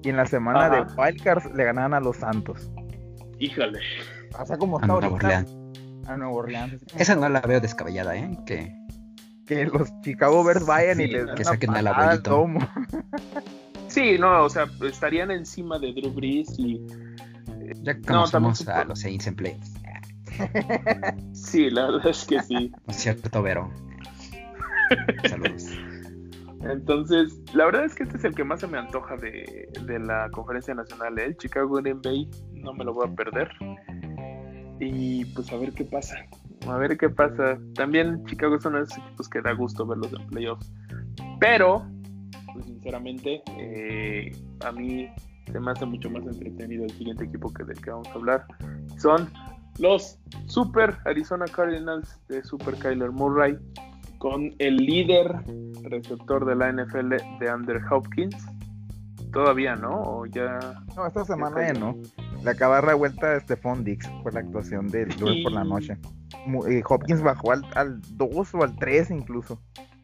[0.03, 2.71] Y en la semana de Wildcards le ganaran a los Santos.
[3.39, 3.81] Híjole.
[4.33, 5.57] Pasa como está a Nueva Orleans.
[6.07, 6.83] A Nueva Orleans.
[6.97, 8.39] Esa no la veo descabellada, ¿eh?
[8.47, 8.87] Que
[9.47, 12.47] que los Chicago Bears vayan y les que saquen al abuelito.
[13.87, 16.85] Sí, no, o sea, estarían encima de Drew Brees y
[17.83, 19.57] ya conocemos no, a los Saints en play.
[21.33, 22.73] sí, la verdad es que sí.
[22.87, 23.71] No es cierto, Vero.
[25.29, 25.71] Saludos.
[26.71, 29.99] Entonces, la verdad es que este es el que más se me antoja de, de
[29.99, 31.19] la conferencia nacional.
[31.19, 33.51] El Chicago Green Bay no me lo voy a perder.
[34.81, 36.17] Y pues a ver qué pasa.
[36.67, 37.59] A ver qué pasa.
[37.75, 40.73] También Chicago es uno de esos equipos que da gusto verlos en playoffs.
[41.41, 41.87] Pero,
[42.53, 44.33] pues sinceramente, eh,
[44.65, 45.09] a mí
[45.51, 48.47] se me hace mucho más entretenido el siguiente equipo que del que vamos a hablar.
[48.99, 49.31] Son
[49.79, 53.59] los Super Arizona Cardinals de Super Kyler Murray
[54.19, 55.35] con el líder
[55.83, 58.37] receptor de la NFL de Under Hopkins.
[59.33, 60.59] Todavía no, o ya.
[60.97, 61.97] No, esta semana ya no.
[62.43, 65.65] Le acaba de dar vuelta a Stephon Dix por la actuación del lunes por la
[65.65, 65.99] noche.
[66.89, 69.61] Hopkins bajó al, 2 o al 3 incluso.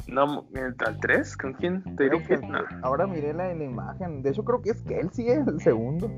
[0.08, 0.46] No,
[0.84, 1.36] ¿al 3?
[1.36, 1.82] ¿Con quién?
[1.96, 2.40] ¿Te que,
[2.82, 4.22] Ahora miré la, la imagen.
[4.22, 6.10] De hecho, creo que es que él sigue el segundo.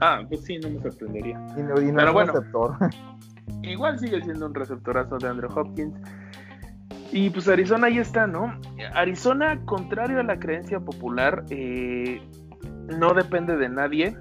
[0.00, 1.44] Ah, pues sí, no me sorprendería.
[1.56, 2.76] Y no, y Pero bueno, receptor.
[3.62, 5.94] Igual sigue siendo un receptorazo de Andrew Hopkins.
[7.14, 8.58] Y pues Arizona ahí está, ¿no?
[8.92, 12.20] Arizona, contrario a la creencia popular, eh,
[12.98, 14.16] no depende de nadie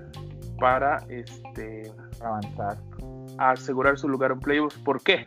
[0.59, 1.91] para este
[2.23, 2.77] avanzar,
[3.39, 4.77] asegurar su lugar en playoffs.
[4.77, 5.25] ¿Por qué?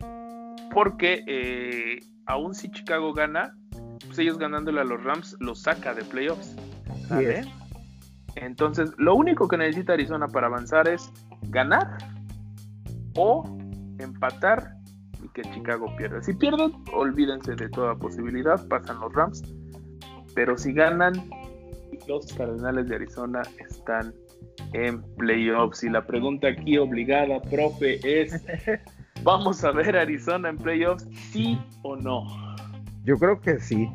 [0.72, 3.52] Porque eh, aún si Chicago gana,
[4.06, 6.54] pues ellos ganándole a los Rams los saca de playoffs.
[8.36, 11.12] Entonces, lo único que necesita Arizona para avanzar es
[11.48, 11.98] ganar
[13.16, 13.42] o
[13.98, 14.75] empatar
[15.22, 16.22] y que Chicago pierda.
[16.22, 19.42] Si pierden, olvídense de toda posibilidad, pasan los Rams.
[20.34, 21.30] Pero si ganan,
[22.06, 24.14] los Cardenales de Arizona están
[24.72, 25.82] en playoffs.
[25.82, 28.44] Y la pregunta aquí obligada, profe, es,
[29.22, 32.24] ¿vamos a ver Arizona en playoffs, sí o no?
[33.04, 33.88] Yo creo que sí.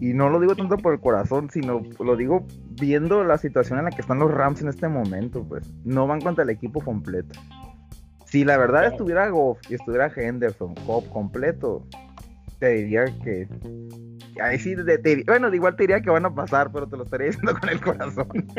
[0.00, 2.46] Y no lo digo tanto por el corazón, sino lo digo
[2.80, 6.20] viendo la situación en la que están los Rams en este momento, pues no van
[6.20, 7.40] contra el equipo completo.
[8.28, 10.74] Si la verdad estuviera Goff y estuviera Henderson,
[11.12, 11.86] completo,
[12.58, 13.48] te diría que.
[14.42, 14.76] Ahí sí,
[15.26, 17.80] bueno, igual te diría que van a pasar, pero te lo estaría diciendo con el
[17.80, 18.28] corazón.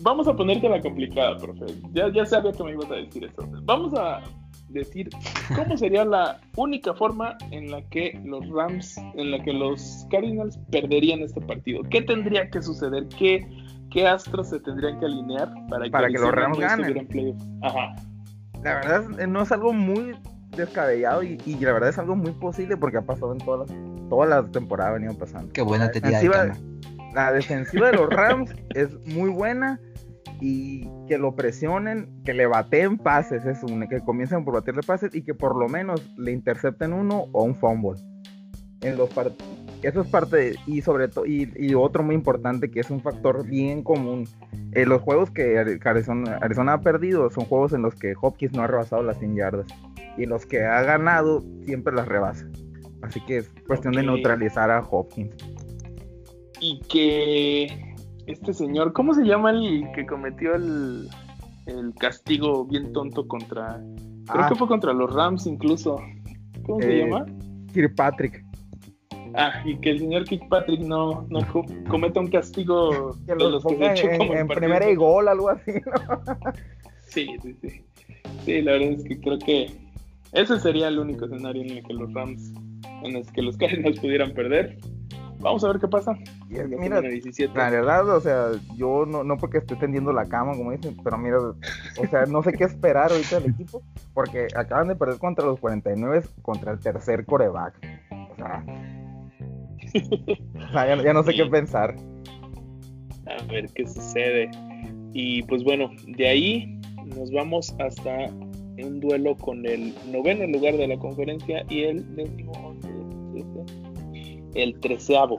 [0.00, 1.66] Vamos a ponerte la complicada, profe.
[1.92, 3.48] Ya, ya sabía que me ibas a decir eso.
[3.64, 4.20] Vamos a
[4.68, 5.10] decir
[5.54, 10.58] cómo sería la única forma en la que los Rams, en la que los Cardinals
[10.70, 11.82] perderían este partido.
[11.90, 13.06] ¿Qué tendría que suceder?
[13.16, 13.46] ¿Qué,
[13.92, 17.08] qué astros se tendrían que alinear para que, para que los Rams ganen?
[17.62, 17.94] Ajá.
[18.62, 20.16] La verdad no es algo muy
[20.56, 24.28] descabellado y, la verdad es algo muy posible porque ha pasado en todas las, todas
[24.28, 25.52] las temporadas venido pasando.
[25.52, 26.20] Qué buena tenía
[27.14, 29.80] La defensiva de los Rams es muy buena
[30.40, 35.14] y que lo presionen, que le baten pases, es un, que comiencen por batirle pases
[35.14, 38.00] y que por lo menos le intercepten uno o un fumble.
[38.80, 39.08] En los
[39.82, 43.82] eso es parte y sobre todo y, otro muy importante que es un factor bien
[43.82, 44.26] común.
[44.72, 48.62] En los juegos que Arizona, Arizona, ha perdido son juegos en los que Hopkins no
[48.62, 49.66] ha rebasado las 100 yardas
[50.16, 52.46] y los que ha ganado siempre las rebasa.
[53.02, 55.34] Así que es cuestión de neutralizar a Hopkins.
[56.60, 57.94] Y que
[58.26, 61.08] este señor, ¿cómo se llama el que cometió el,
[61.66, 63.82] el castigo bien tonto contra...
[64.26, 64.48] Creo ah.
[64.48, 65.96] que fue contra los Rams incluso.
[66.64, 67.26] ¿Cómo se eh, llama?
[67.72, 68.51] Kirkpatrick.
[69.34, 71.40] Ah, y que el señor Kirkpatrick no, no
[71.88, 75.48] cometa un castigo que de los que se hecho en, en primera y gol, algo
[75.48, 76.52] así, ¿no?
[77.06, 77.84] sí, sí, sí.
[78.44, 79.70] Sí, la verdad es que creo que
[80.32, 82.52] ese sería el único escenario en el que los Rams,
[83.02, 84.78] en el que los Cardinals pudieran perder.
[85.42, 86.16] Vamos a ver qué pasa.
[86.48, 90.96] mira, la verdad, o sea, yo no, no porque esté tendiendo la cama, como dicen,
[91.02, 93.82] pero mira, o sea, no sé qué esperar ahorita del equipo,
[94.14, 97.74] porque acaban de perder contra los 49 contra el tercer coreback.
[98.32, 98.64] O sea,
[100.74, 101.96] ya, no sé qué pensar.
[103.26, 104.50] A ver qué sucede.
[105.12, 106.80] Y pues bueno, de ahí
[107.16, 108.26] nos vamos hasta
[108.82, 112.74] un duelo con el noveno lugar de la conferencia y el décimo
[114.54, 115.38] el treceavo.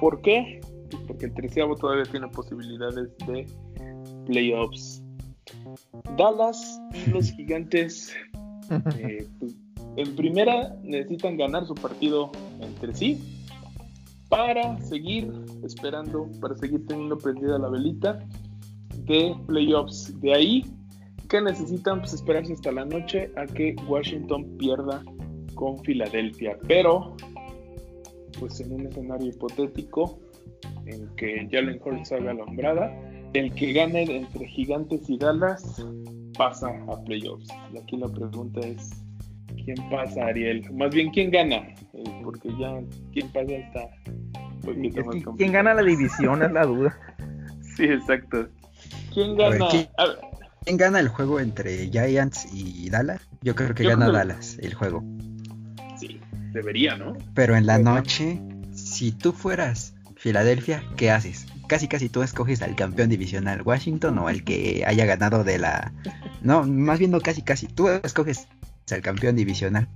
[0.00, 0.60] ¿Por qué?
[1.06, 3.46] Porque el treceavo todavía tiene posibilidades de
[4.26, 5.02] playoffs.
[6.16, 6.80] Dallas,
[7.12, 8.14] los gigantes,
[8.98, 9.54] eh, pues,
[9.96, 13.41] en primera necesitan ganar su partido entre sí
[14.32, 15.30] para seguir
[15.62, 18.18] esperando, para seguir teniendo prendida la velita
[19.04, 20.18] de playoffs.
[20.22, 20.64] De ahí
[21.28, 25.04] que necesitan pues, esperarse hasta la noche a que Washington pierda
[25.54, 26.58] con Filadelfia.
[26.66, 27.14] Pero
[28.40, 30.18] pues en un escenario hipotético
[30.86, 32.90] en que Jalen Hurts haga la hombrada,
[33.34, 35.84] el que gane entre Gigantes y Dallas
[36.38, 37.48] pasa a playoffs.
[37.74, 38.92] Y aquí la pregunta es,
[39.64, 40.70] ¿quién pasa, Ariel?
[40.72, 41.56] Más bien, ¿quién gana?
[41.94, 42.80] Eh, porque ya,
[43.12, 43.88] ¿quién pasa está
[45.36, 46.96] ¿Quién gana la división es la duda?
[47.76, 48.48] sí, exacto.
[49.12, 49.66] ¿Quién gana?
[50.64, 53.20] ¿quién, gana el juego entre Giants y Dallas?
[53.42, 55.02] Yo creo que gana Dallas el juego.
[56.52, 57.16] Debería, ¿no?
[57.34, 58.38] Pero en la noche,
[58.74, 61.46] si tú fueras Filadelfia, ¿qué haces?
[61.66, 65.92] Casi casi tú escoges al campeón divisional Washington o al que haya ganado de la...
[66.42, 68.48] No, más bien no casi casi, tú escoges
[68.90, 69.88] al campeón divisional.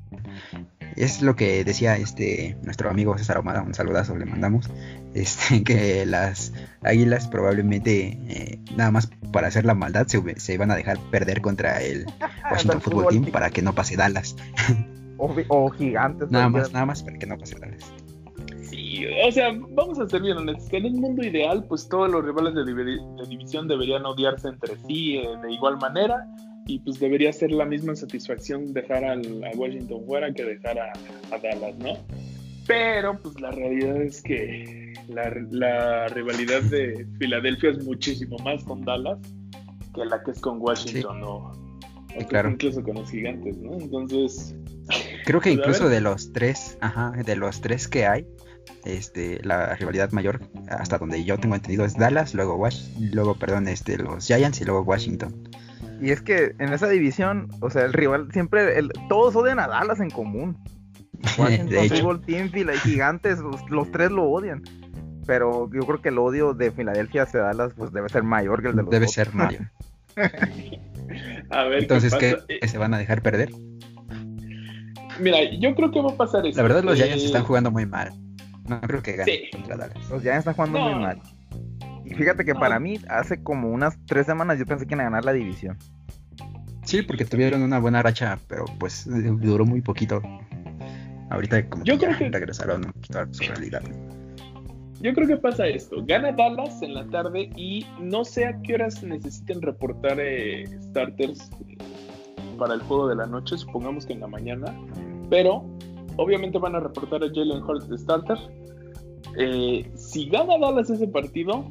[0.94, 4.70] Es lo que decía este nuestro amigo César Omada, un saludazo le mandamos,
[5.14, 10.70] este, que las águilas probablemente eh, nada más para hacer la maldad se, se iban
[10.70, 12.06] a dejar perder contra el
[12.50, 14.36] Washington Football Team para que no pase Dallas.
[15.18, 16.30] O, gigantes.
[16.30, 17.74] Nada más, nada más para que no pase nada.
[18.62, 20.68] Sí, o sea, vamos a ser bien honestos.
[20.72, 22.64] En un mundo ideal, pues todos los rivales de,
[23.28, 26.26] división deberían odiarse entre sí eh, de igual manera.
[26.66, 29.16] Y pues debería ser la misma satisfacción dejar a
[29.54, 30.92] Washington fuera que dejar a,
[31.38, 31.94] Dallas, ¿no?
[32.66, 39.18] Pero pues la realidad es que la, rivalidad de Filadelfia es muchísimo más con Dallas
[39.94, 41.20] que la que es con Washington,
[42.28, 42.50] claro.
[42.50, 43.78] Incluso con los gigantes, ¿no?
[43.78, 44.54] Entonces...
[45.24, 48.26] Creo que pues, incluso de los tres, ajá, de los tres que hay,
[48.84, 53.68] este, la rivalidad mayor, hasta donde yo tengo entendido, es Dallas, luego Wash, luego, perdón,
[53.68, 55.48] este, los Giants y luego Washington.
[56.00, 59.66] Y es que en esa división, o sea, el rival siempre, el, todos odian a
[59.66, 60.56] Dallas en común.
[61.38, 63.38] Washington Football Team y Gigantes,
[63.70, 64.62] los, tres lo odian.
[65.26, 68.68] Pero yo creo que el odio de Filadelfia hacia Dallas pues debe ser mayor que
[68.68, 69.70] el de los Debe ser mayor.
[71.50, 73.50] a ver, Entonces, ¿qué, ¿qué, se van a dejar perder?
[75.18, 76.56] Mira, yo creo que va a pasar eso.
[76.58, 78.12] La verdad, los Giants están jugando muy mal.
[78.68, 80.10] No creo que ganen contra Dallas.
[80.10, 81.20] Los Giants están jugando muy mal.
[82.06, 85.10] Y fíjate que para mí, hace como unas tres semanas yo pensé que iban a
[85.10, 85.76] ganar la división.
[86.84, 90.22] Sí, porque tuvieron una buena racha, pero pues duró muy poquito.
[91.30, 93.82] Ahorita como yo que, creo que regresaron un poquito a su realidad.
[95.00, 95.96] Yo creo que pasa esto.
[96.06, 101.50] Gana Dallas en la tarde y no sé a qué horas necesiten reportar eh, starters
[101.68, 101.76] eh,
[102.56, 103.58] para el juego de la noche.
[103.58, 104.66] Supongamos que en la mañana.
[105.28, 105.64] Pero
[106.16, 108.38] obviamente van a reportar a Jalen Hurts de starter.
[109.38, 111.70] Eh, si gana Dallas ese partido,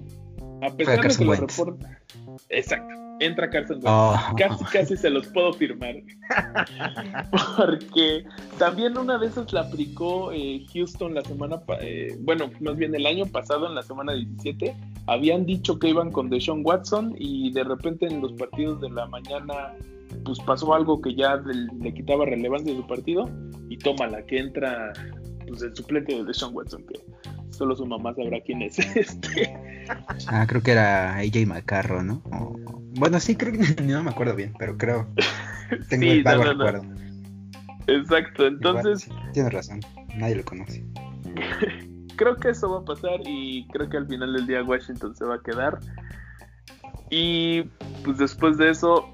[0.62, 2.02] a pesar de que lo reporta.
[2.50, 3.06] Exacto.
[3.20, 4.16] Entra Carson oh.
[4.38, 5.96] Casi, casi se los puedo firmar.
[7.58, 8.26] Porque
[8.58, 13.06] también una de esas la aplicó eh, Houston la semana, eh, bueno, más bien el
[13.06, 14.76] año pasado, en la semana 17.
[15.08, 19.06] Habían dicho que iban con Deshaun Watson y de repente en los partidos de la
[19.08, 19.74] mañana,
[20.26, 23.30] pues pasó algo que ya le, quitaba relevancia a su partido.
[23.70, 24.94] Y toma la que entra
[25.48, 27.00] pues el suplente de Deshaun Watson, que
[27.56, 29.86] solo su mamá sabrá quién es este.
[30.28, 32.22] Ah, creo que era AJ McCarro, ¿no?
[32.98, 35.08] Bueno, sí, creo que no me acuerdo bien, pero creo.
[35.90, 36.84] Tengo el vago recuerdo.
[37.88, 39.10] Exacto, entonces.
[39.34, 39.80] tienes razón,
[40.16, 40.84] nadie lo conoce.
[42.16, 45.26] creo que eso va a pasar y creo que al final del día Washington se
[45.26, 45.80] va a quedar.
[47.10, 47.64] Y
[48.04, 49.10] pues después de eso,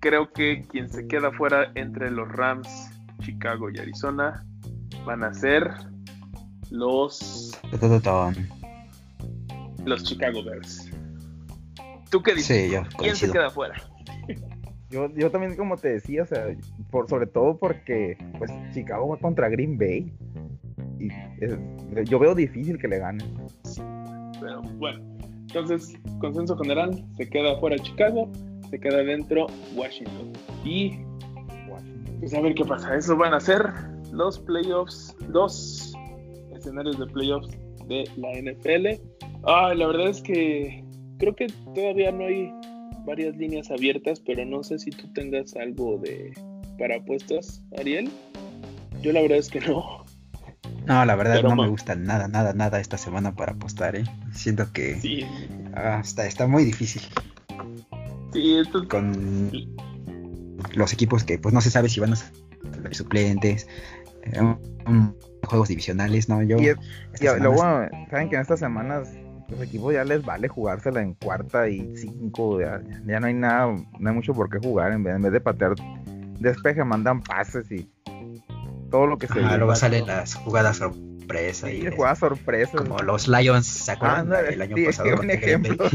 [0.00, 4.44] creo que quien se queda fuera entre los Rams, Chicago y Arizona
[5.04, 5.70] van a ser
[6.70, 7.58] los.
[9.84, 10.90] Los Chicago Bears.
[12.10, 12.66] ¿Tú qué dices?
[12.66, 13.74] Sí, yo ¿Quién se queda fuera?
[14.90, 16.48] Yo, yo también, como te decía, o sea,
[16.90, 20.12] por, sobre todo porque pues Chicago va contra Green Bay.
[20.98, 21.08] Y
[22.06, 23.24] yo veo difícil que le gane.
[24.40, 24.98] Pero bueno,
[25.42, 28.28] entonces, consenso general, se queda fuera Chicago,
[28.68, 29.46] se queda dentro
[29.76, 30.32] Washington.
[30.64, 30.98] Y
[32.18, 32.96] pues a ver qué pasa.
[32.96, 33.72] Eso van a ser
[34.12, 35.89] los playoffs, dos
[36.60, 37.48] escenarios de playoffs
[37.86, 39.00] de la NFL.
[39.44, 40.84] Ay, la verdad es que
[41.18, 42.52] creo que todavía no hay
[43.04, 46.32] varias líneas abiertas, pero no sé si tú tengas algo de
[46.78, 48.10] para apuestas, Ariel.
[49.02, 50.04] Yo la verdad es que no.
[50.86, 54.04] No, la verdad no me gusta nada, nada, nada esta semana para apostar, ¿eh?
[54.32, 55.26] Siento que sí.
[55.74, 57.02] Ah, está, está muy difícil.
[58.32, 58.88] Sí, esto...
[58.88, 59.50] Con
[60.74, 62.32] los equipos que pues no se sabe si van a ser
[62.92, 63.66] suplentes,
[64.24, 64.56] eh,
[65.46, 66.42] juegos divisionales, ¿no?
[66.42, 66.58] Yo...
[66.58, 66.74] Y,
[67.40, 67.58] luego,
[68.10, 69.10] saben que en estas semanas
[69.50, 73.66] los equipos ya les vale jugársela en cuarta y cinco, ya, no hay nada,
[73.98, 75.74] no hay mucho por qué jugar, en vez, de patear
[76.38, 77.90] despeje, mandan pases y
[78.90, 82.78] todo lo que se Ah, luego salen las jugadas sorpresa y jugadas sorpresa.
[82.78, 84.32] Como los Lions, ¿se acuerdan?
[84.46, 85.08] el año pasado.
[85.10, 85.90] Qué buen ejemplo.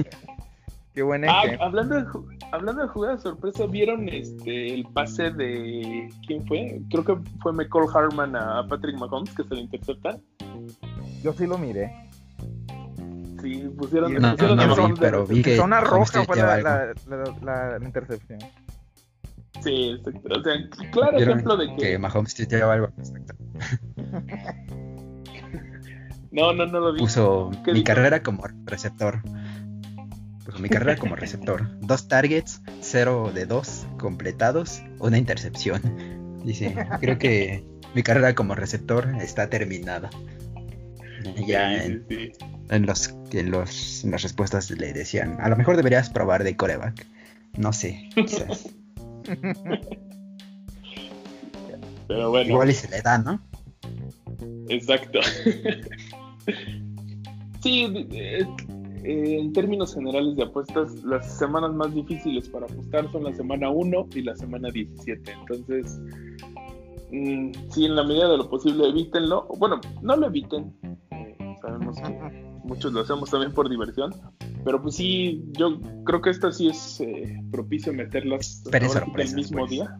[0.93, 6.45] qué buen ah, hablando de, hablando de jugadas sorpresa, ¿vieron este el pase de quién
[6.47, 6.81] fue?
[6.89, 10.17] Creo que fue McCall Harman a Patrick Mahomes que se lo intercepta.
[11.23, 11.91] Yo sí lo miré
[13.45, 16.93] sí, pusieron, no, pusieron no, no, pero vi que zona roja fue la, la,
[17.79, 18.39] la, intercepción.
[19.61, 20.39] Sí, exacto.
[20.39, 20.53] O sea,
[20.91, 21.75] claro ejemplo de que.
[21.75, 22.87] Que Mahomes lleva algo
[26.31, 26.99] no, no, no lo vi.
[26.99, 29.21] Puso mi carrera como receptor.
[30.45, 31.67] Puso mi carrera como receptor.
[31.79, 35.81] Dos targets, cero de dos completados, una intercepción.
[36.43, 37.63] Dice, creo que
[37.95, 40.11] mi carrera como receptor está terminada.
[41.47, 42.05] Ya en,
[42.69, 46.55] en, los, en, los, en las respuestas le decían, a lo mejor deberías probar de
[46.55, 47.07] coreback.
[47.57, 48.69] No sé, quizás.
[52.07, 52.51] Pero bueno.
[52.51, 53.41] Igual y se le da, ¿no?
[54.69, 55.21] Exacto.
[57.63, 58.07] sí,
[59.05, 63.69] eh, en términos generales de apuestas, las semanas más difíciles para apostar son la semana
[63.69, 65.31] 1 y la semana 17.
[65.31, 65.99] Entonces,
[67.11, 69.47] mm, sí, en la medida de lo posible, evítenlo.
[69.59, 70.73] Bueno, no lo eviten,
[71.61, 74.11] sabemos que muchos lo hacemos también por diversión,
[74.63, 79.71] pero pues sí, yo creo que esta sí es eh, propicio meterlas el mismo pues.
[79.71, 79.99] día.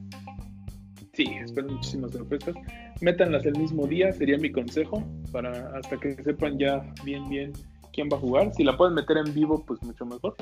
[1.13, 2.55] Sí, espero muchísimas sorpresas.
[3.01, 5.01] Métanlas el mismo día, sería mi consejo,
[5.31, 7.53] para hasta que sepan ya bien, bien
[7.95, 8.53] quién va a jugar.
[8.53, 10.35] Si la pueden meter en vivo, pues mucho mejor.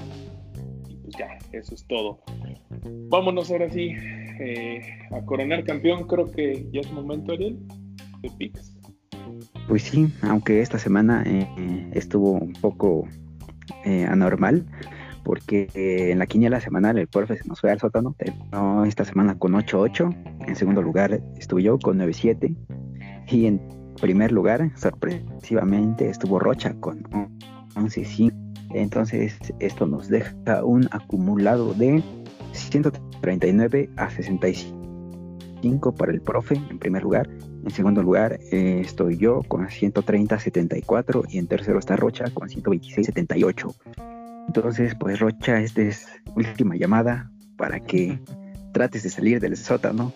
[0.89, 2.19] Y pues ya, eso es todo.
[3.09, 3.93] Vámonos ahora sí
[4.39, 4.81] eh,
[5.11, 6.07] a coronar campeón.
[6.07, 7.59] Creo que ya es momento, Ariel,
[8.21, 8.75] de Pix.
[9.67, 13.07] Pues sí, aunque esta semana eh, estuvo un poco
[13.85, 14.65] eh, anormal,
[15.23, 15.69] porque
[16.11, 19.53] en la quiniela semanal el profe se nos fue al sótano, terminó esta semana con
[19.53, 22.53] 8-8, en segundo lugar estuve yo con 9-7
[23.29, 23.61] y en
[24.03, 27.03] primer lugar, sorpresivamente, estuvo Rocha con
[27.75, 28.33] 11-5.
[28.73, 30.35] Entonces esto nos deja
[30.65, 32.03] un acumulado de
[32.51, 37.29] 139 a 65 para el profe en primer lugar.
[37.63, 42.25] En segundo lugar eh, estoy yo con 130 a 74 y en tercero está Rocha
[42.33, 43.73] con 126 78.
[44.47, 48.19] Entonces, pues Rocha, esta es última llamada para que
[48.73, 50.11] trates de salir del sótano.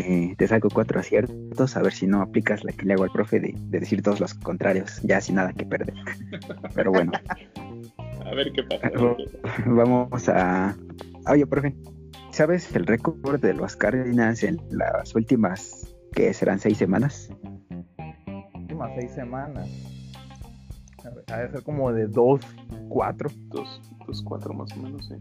[0.00, 3.10] Eh, te saco cuatro aciertos, a ver si no aplicas la que le hago al
[3.10, 5.92] profe de, decir todos los contrarios, ya sin nada que perder.
[6.76, 7.10] Pero bueno.
[8.24, 8.92] A ver qué pasa.
[9.66, 10.76] Vamos a...
[11.26, 11.74] Oye, profe,
[12.30, 17.28] ¿sabes el récord de los Cardinals en las últimas, que serán seis semanas?
[18.54, 19.68] Últimas seis semanas
[21.28, 22.40] a ser como de 2,
[22.88, 23.30] 4.
[23.48, 25.14] 2, 4 más o menos, sí.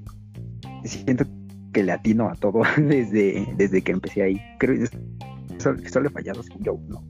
[0.84, 1.26] Siento
[1.74, 4.42] que le atino a todo desde, desde que empecé ahí.
[4.60, 4.88] Creo que
[5.60, 7.04] solo, solo he fallado sin yo, ¿no?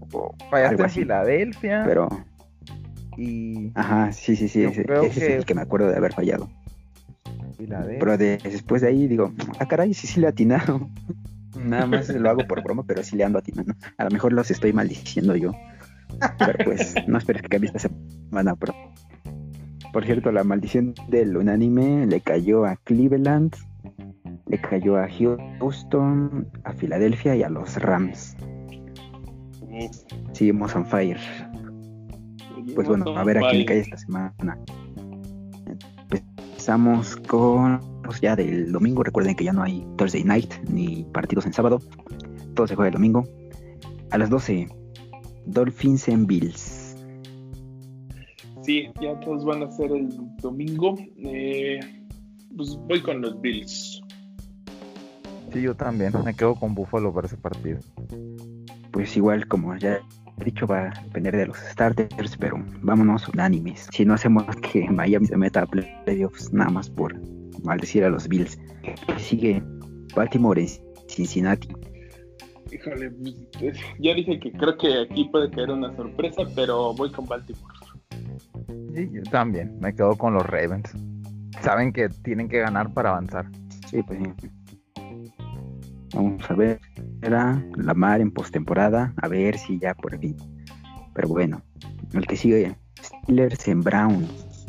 [0.50, 1.84] Fallaste en Filadelfia.
[1.86, 2.10] Pero.
[3.18, 3.72] Y.
[3.76, 4.64] Ajá, sí, sí, sí.
[4.64, 6.50] Ese, es el que me acuerdo de haber fallado.
[7.58, 10.90] Pero después de ahí digo, ah, caray, sí, sí le he atinado.
[11.60, 13.74] Nada más lo hago por broma, pero sí le ando atinando.
[13.98, 15.54] A lo mejor los estoy maldiciendo yo.
[16.38, 18.74] Pero pues, no esperes que cambie esta semana, pero.
[19.92, 23.56] Por cierto, la maldición del unánime le cayó a Cleveland,
[24.48, 28.36] le cayó a Houston, a Filadelfia y a los Rams.
[30.32, 31.20] Seguimos on fire.
[32.76, 34.58] Pues bueno, a ver a quién le cae esta semana.
[36.10, 39.04] Empezamos con pues ya del domingo.
[39.04, 41.80] Recuerden que ya no hay Thursday night ni partidos en sábado.
[42.56, 43.24] Todo se juega el domingo.
[44.12, 44.68] A las 12,
[45.46, 46.96] Dolphins en Bills.
[48.62, 50.10] Sí, ya todos van a ser el
[50.42, 50.96] domingo.
[51.18, 51.80] Eh,
[52.58, 54.02] pues voy con los Bills.
[55.54, 56.12] Sí, yo también.
[56.26, 57.80] Me quedo con Buffalo para ese partido.
[58.92, 60.00] Pues igual, como ya
[60.40, 63.88] he dicho, va a depender de los starters, pero vámonos unánimes.
[63.92, 67.16] Si no hacemos que Miami se meta a playoffs nada más por
[67.64, 68.60] maldecir a los Bills.
[69.18, 69.62] Sigue
[70.16, 70.70] Baltimore en
[71.08, 71.70] Cincinnati.
[72.72, 73.12] Híjole,
[73.60, 77.74] pues, ya dije que creo que aquí puede caer una sorpresa, pero voy con Baltimore.
[78.94, 80.92] Sí, yo también, me quedo con los Ravens.
[81.62, 83.46] Saben que tienen que ganar para avanzar.
[83.90, 84.20] Sí, pues
[86.14, 86.80] Vamos a ver.
[87.22, 89.14] Era Lamar en postemporada.
[89.22, 90.36] A ver si ya por fin.
[91.14, 91.62] Pero bueno,
[92.14, 94.68] el que sigue, Steelers en Browns.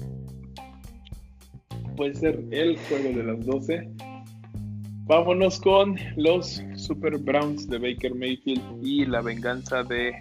[1.97, 3.91] Puede ser el juego de las 12.
[5.07, 10.12] Vámonos con los Super Browns de Baker Mayfield y la venganza de.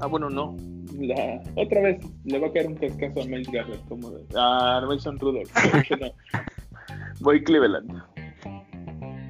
[0.00, 0.56] Ah, bueno, no.
[0.98, 1.42] La...
[1.56, 4.24] Otra vez le va a caer un cascazo a Miles Garrett, como de.
[4.36, 5.50] A Mason Rudolph.
[6.00, 6.06] no.
[7.20, 8.02] Voy Cleveland.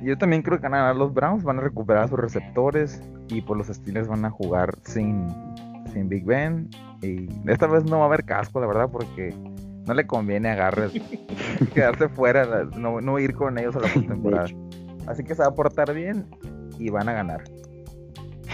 [0.02, 3.02] Yo también creo que van a ganar los Browns, van a recuperar a sus receptores
[3.28, 5.26] y por los Steelers van a jugar sin,
[5.92, 6.68] sin Big Ben.
[7.02, 9.34] Y esta vez no va a haber casco, la verdad, porque
[9.86, 10.92] no le conviene a Garrett
[11.74, 14.48] quedarse fuera, no, no ir con ellos a la postemporada.
[15.06, 16.26] Así que se va a portar bien
[16.78, 17.44] y van a ganar.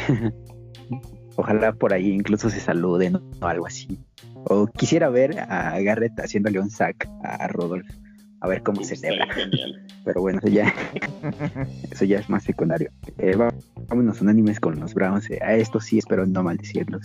[1.37, 3.99] Ojalá por ahí incluso se saluden o algo así.
[4.45, 7.93] O quisiera ver a Garrett haciéndole un sack a Rodolfo.
[8.41, 9.29] A ver cómo se celebra.
[10.05, 10.75] Pero bueno, eso ya,
[11.91, 12.91] eso ya es más secundario.
[13.19, 13.37] Eh,
[13.89, 15.31] vámonos unánimes con los Browns.
[15.31, 17.03] Eh, a esto sí espero no maldecirlos.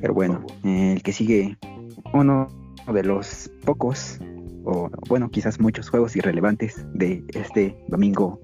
[0.00, 1.56] Pero bueno, el que sigue,
[2.12, 2.48] uno
[2.92, 4.18] de los pocos
[4.66, 8.40] o bueno, quizás muchos juegos irrelevantes de este domingo,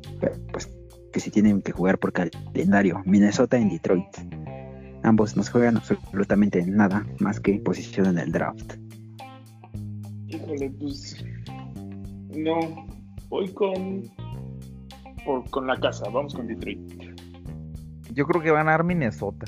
[0.53, 0.71] pues
[1.13, 3.03] que si tienen que jugar por calendario.
[3.05, 4.17] Minnesota en Detroit.
[5.05, 8.75] Ambos nos juegan absolutamente nada más que posición en el draft.
[10.29, 11.25] Híjole, pues
[12.35, 12.87] no,
[13.29, 14.11] voy con
[15.51, 16.79] con la casa, vamos con Detroit.
[18.13, 19.47] Yo creo que van a dar Minnesota.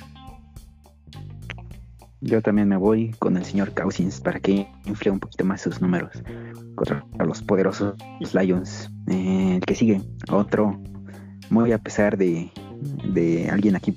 [2.21, 5.83] Yo también me voy con el señor Cousins para que infle un poquito más sus
[5.83, 6.23] números
[6.75, 7.97] contra los poderosos
[8.33, 8.91] Lions.
[9.09, 10.01] Eh, el que sigue,
[10.31, 10.81] otro,
[11.51, 12.51] muy a pesar de,
[13.13, 13.97] de alguien aquí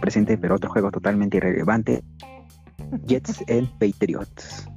[0.00, 2.02] presente, pero otro juego totalmente irrelevante.
[3.06, 4.68] Jets en Patriots.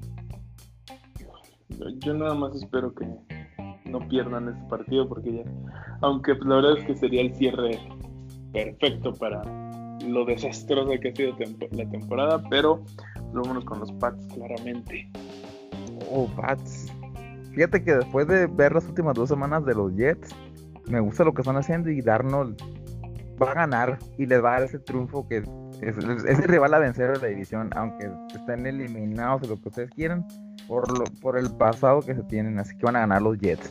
[2.00, 3.06] yo nada más espero que
[3.86, 5.44] no pierdan este partido porque ya,
[6.02, 7.80] aunque pues, la verdad es que sería el cierre
[8.54, 9.42] perfecto para
[10.08, 11.36] lo desastrosa que ha sido
[11.72, 12.84] la temporada, pero
[13.34, 15.10] vámonos con los Pats claramente.
[16.12, 16.92] Oh, Pats.
[17.54, 20.36] Fíjate que después de ver las últimas dos semanas de los Jets,
[20.88, 22.62] me gusta lo que están haciendo y Darnold
[23.42, 25.44] va a ganar y les va a dar ese triunfo que
[25.82, 29.92] es, el rival a vencer de la división, aunque estén eliminados de lo que ustedes
[29.92, 30.26] quieran,
[30.68, 33.70] por, lo, por el pasado que se tienen, así que van a ganar los Jets.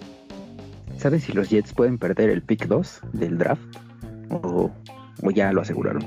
[0.99, 3.63] ¿Sabes si los Jets pueden perder el pick 2 del draft?
[4.31, 4.71] ¿O,
[5.35, 6.05] ya lo aseguraron?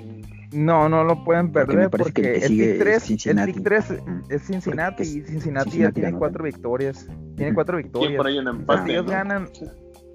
[0.54, 3.50] No, no lo pueden perder porque, el, pick 3, Cincinnati.
[3.50, 3.94] el pick 3
[4.30, 7.08] es Cincinnati y Cincinnati, ya tiene cuatro victorias.
[7.36, 8.16] Tiene cuatro victorias.
[8.16, 9.50] Por ahí un empate, ellos ganan,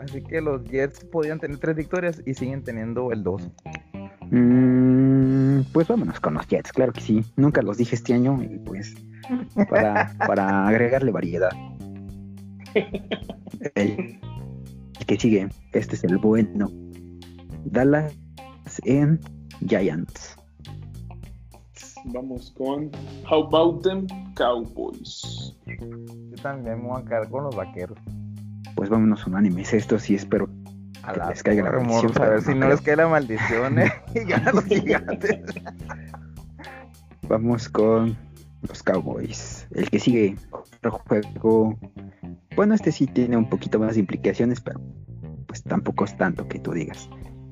[0.03, 3.51] así que los Jets podían tener tres victorias y siguen teniendo el 2.
[4.31, 7.25] Mm, pues vámonos con los Jets, claro que sí.
[7.37, 8.95] Nunca los dije este año y pues
[9.69, 11.51] para, para agregarle variedad.
[13.75, 14.19] El,
[15.07, 16.71] que sigue, este es el bueno.
[17.65, 18.15] Dallas
[18.85, 19.21] en
[19.69, 20.37] Giants.
[22.07, 22.91] Vamos con
[23.31, 25.55] How About Them Cowboys.
[25.67, 27.99] Yo también me voy a quedar con los vaqueros.
[28.75, 29.73] Pues vámonos unánimes.
[29.73, 30.49] Esto sí espero
[31.03, 32.23] a la les caiga la maldición.
[32.23, 33.93] A ver si no les cae la maldición, ¿eh?
[34.15, 35.41] y ganan los gigantes.
[37.29, 38.17] Vamos con
[38.63, 39.67] los Cowboys.
[39.73, 41.79] El que sigue, otro juego.
[42.55, 44.81] Bueno, este sí tiene un poquito más de implicaciones, pero
[45.47, 47.09] pues tampoco es tanto que tú digas.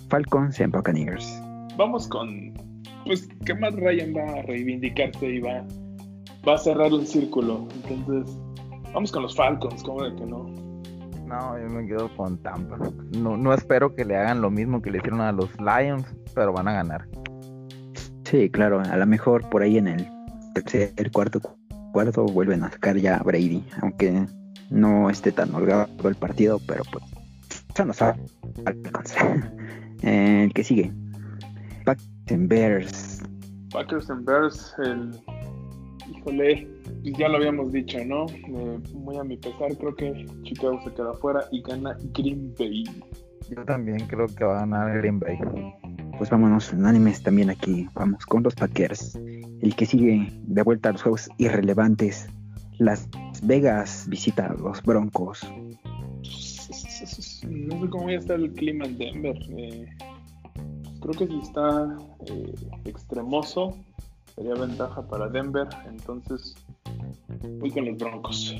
[0.09, 1.42] Falcons en Buccaneers.
[1.76, 2.55] Vamos con.
[3.06, 5.66] Pues que más Ryan va a reivindicarse y va,
[6.47, 7.66] va a cerrar un círculo.
[7.88, 8.36] Entonces,
[8.92, 10.69] vamos con los Falcons, ¿cómo de que no?
[11.31, 12.77] No, yo me quedo con Tampa.
[13.16, 16.05] No, no espero que le hagan lo mismo que le hicieron a los Lions,
[16.35, 17.07] pero van a ganar.
[18.24, 20.09] Sí, claro, a lo mejor por ahí en el
[20.55, 21.40] tercer, cuarto,
[21.93, 24.27] cuarto vuelven a sacar ya a Brady, aunque
[24.70, 27.05] no esté tan holgado el partido, pero pues
[27.77, 28.20] ya no sabe.
[30.02, 30.93] el que sigue.
[31.85, 33.23] Packers and Bears.
[33.73, 35.12] Packers and Bears, el
[36.09, 36.69] híjole,
[37.02, 38.26] ya lo habíamos dicho, ¿no?
[38.94, 42.84] muy a mi pesar, creo que Chicago se queda fuera y gana Green Bay.
[43.50, 45.38] Yo también creo que va a ganar Green Bay.
[46.18, 47.88] Pues vámonos, animes también aquí.
[47.94, 49.16] Vamos con los Packers.
[49.16, 52.28] El que sigue de vuelta a los juegos irrelevantes.
[52.78, 53.08] Las
[53.42, 55.42] Vegas visita a los Broncos.
[57.48, 59.36] No sé cómo ya está el clima en Denver.
[59.56, 59.86] Eh,
[61.00, 62.54] creo que sí está eh,
[62.84, 63.76] extremoso
[64.34, 66.54] sería ventaja para Denver, entonces
[67.42, 68.56] voy con los Broncos.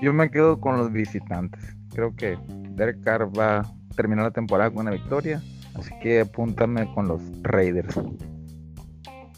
[0.00, 1.76] Yo me quedo con los visitantes.
[1.92, 2.38] Creo que
[2.70, 5.42] Derek Carr va a terminar la temporada con una victoria,
[5.74, 7.98] así que apúntame con los Raiders.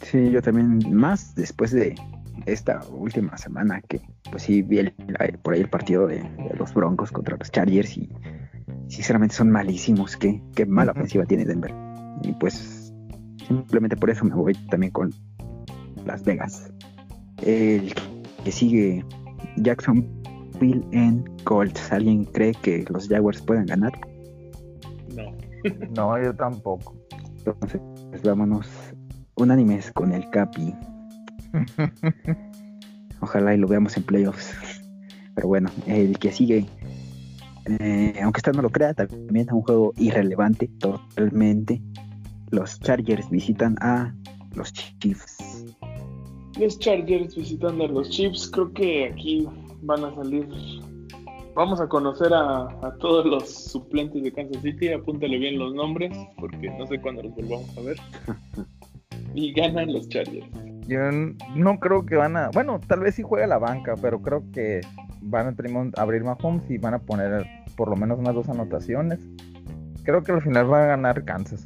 [0.03, 1.95] Sí, yo también, más después de
[2.47, 4.01] esta última semana que
[4.31, 4.91] pues sí vi
[5.43, 6.23] por ahí el partido de,
[6.59, 8.09] los Broncos contra los Chargers y
[8.89, 11.73] sinceramente son malísimos, qué, qué mala ofensiva tiene Denver.
[12.23, 12.93] Y pues
[13.47, 15.11] simplemente por eso me voy también con
[16.05, 16.73] las Vegas.
[17.43, 17.95] El
[18.45, 19.05] que sigue
[19.57, 21.93] Jacksonville en Colts.
[21.93, 23.93] ¿Alguien cree que los Jaguars pueden ganar?
[25.15, 25.33] No.
[25.97, 26.95] no, yo tampoco.
[27.39, 27.81] Entonces,
[28.11, 28.69] pues vámonos
[29.37, 30.75] unánimes con el Capi.
[33.21, 34.55] Ojalá y lo veamos en playoffs.
[35.35, 36.67] Pero bueno, el que sigue,
[37.67, 41.83] eh, aunque usted no lo crea, también es un juego irrelevante totalmente.
[42.51, 44.15] Los Chargers visitan a
[44.55, 45.39] los Chiefs
[46.61, 48.51] los Chargers visitando a los Chiefs.
[48.53, 49.49] Creo que aquí
[49.83, 50.47] van a salir.
[51.55, 52.69] Vamos a conocer a,
[53.01, 54.93] todos los suplentes de Kansas City.
[54.93, 57.97] Apúntale bien los nombres, porque no sé cuándo los volvamos a ver.
[59.33, 60.45] Y ganan los Chargers.
[60.89, 60.99] Yo
[61.55, 62.51] no creo que van a.
[62.51, 64.81] Bueno, tal vez sí juega la banca, pero creo que
[65.21, 67.47] van a abrir Mahomes y van a poner
[67.77, 69.21] por lo menos unas dos anotaciones.
[70.03, 71.65] Creo que al final va a ganar Kansas.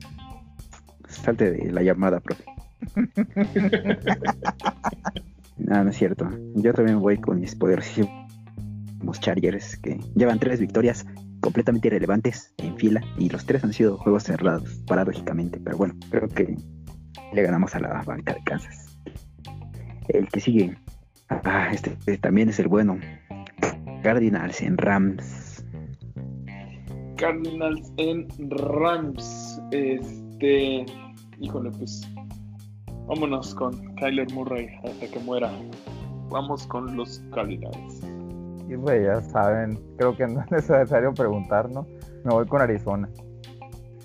[1.09, 2.45] Salte de la llamada, profe.
[5.59, 6.29] no, no es cierto.
[6.57, 8.25] Yo también voy con mis poderosísimos
[9.21, 11.07] Chargers que llevan tres victorias
[11.41, 15.61] completamente irrelevantes en fila y los tres han sido juegos cerrados paradójicamente.
[15.63, 16.57] Pero bueno, creo que
[17.33, 18.99] le ganamos a la banca de Kansas.
[20.09, 20.77] El que sigue,
[21.29, 22.99] ah, este, este también es el bueno.
[24.03, 25.65] Cardinals en Rams.
[27.17, 29.61] Cardinals en Rams.
[29.71, 30.85] Este,
[31.41, 32.07] híjole, pues
[33.07, 35.53] Vámonos con Kyler Murray hasta que muera.
[36.31, 38.01] Vamos con los Cardinals.
[38.69, 41.87] Y pues ya saben, creo que no es necesario preguntar, ¿no?
[42.25, 43.09] Me voy con Arizona.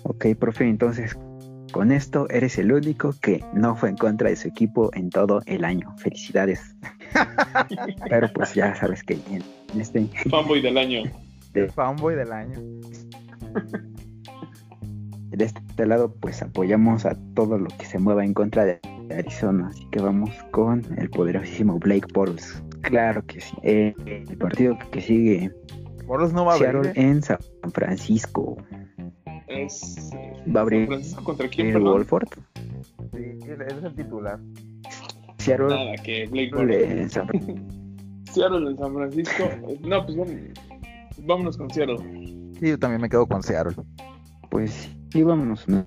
[0.02, 1.16] Ok, profe, entonces
[1.72, 5.40] con esto eres el único que no fue en contra de su equipo en todo
[5.46, 5.94] el año.
[5.98, 6.74] Felicidades.
[8.08, 9.18] Pero pues ya sabes que
[9.78, 10.06] Este.
[10.28, 11.04] Fanboy del año.
[11.52, 11.68] De...
[11.68, 12.58] Fanboy del año.
[15.30, 18.80] De este lado, pues apoyamos a todo lo que se mueva en contra de
[19.18, 19.68] Arizona.
[19.68, 22.62] Así que vamos con el poderosísimo Blake Bortles.
[22.82, 23.54] Claro que sí.
[23.62, 25.50] Eh, el partido que sigue.
[26.06, 27.38] Bortles no va a Seattle en San
[27.72, 28.56] Francisco.
[29.48, 30.10] Es.
[30.54, 30.86] Va a abrir.
[30.86, 31.80] Francisco contra quién, el?
[31.80, 32.28] Wolford.
[33.12, 34.38] Sí, él es el titular.
[35.38, 36.90] Seattle Nada, que Blake Bortles.
[36.90, 37.60] en San Francisco.
[38.32, 39.44] Seattle en San Francisco.
[39.82, 40.34] No, pues vamos,
[41.26, 41.98] vámonos con Seattle.
[42.60, 43.74] Sí, yo también me quedo con Seattle.
[44.50, 45.86] Pues sí, vámonos ¿no?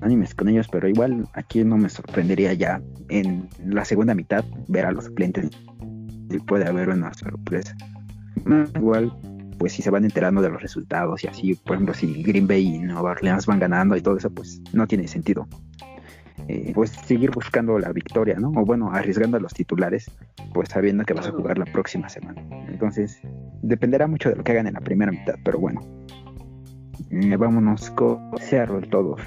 [0.00, 4.86] Animes con ellos, pero igual aquí no me sorprendería ya en la segunda mitad ver
[4.86, 5.50] a los suplentes
[6.30, 7.76] y puede haber una sorpresa.
[8.44, 9.12] Mm, Igual,
[9.58, 12.76] pues si se van enterando de los resultados y así, por ejemplo, si Green Bay
[12.76, 15.46] y Nueva Orleans van ganando y todo eso, pues no tiene sentido.
[16.48, 18.48] Eh, pues seguir buscando la victoria, ¿no?
[18.50, 20.10] O bueno, arriesgando a los titulares,
[20.52, 22.42] pues sabiendo que vas a jugar la próxima semana.
[22.68, 23.20] Entonces,
[23.62, 25.80] dependerá mucho de lo que hagan en la primera mitad, pero bueno.
[27.10, 29.20] Eh, vámonos con Seattle todos.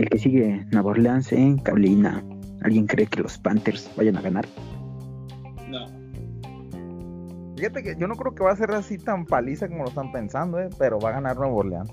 [0.00, 2.24] El que sigue Nueva Orleans en Carolina.
[2.62, 4.46] ¿Alguien cree que los Panthers vayan a ganar?
[5.68, 5.88] No.
[7.54, 10.10] Fíjate que yo no creo que va a ser así tan paliza como lo están
[10.10, 10.70] pensando, ¿eh?
[10.78, 11.92] pero va a ganar Nuevo Orleans.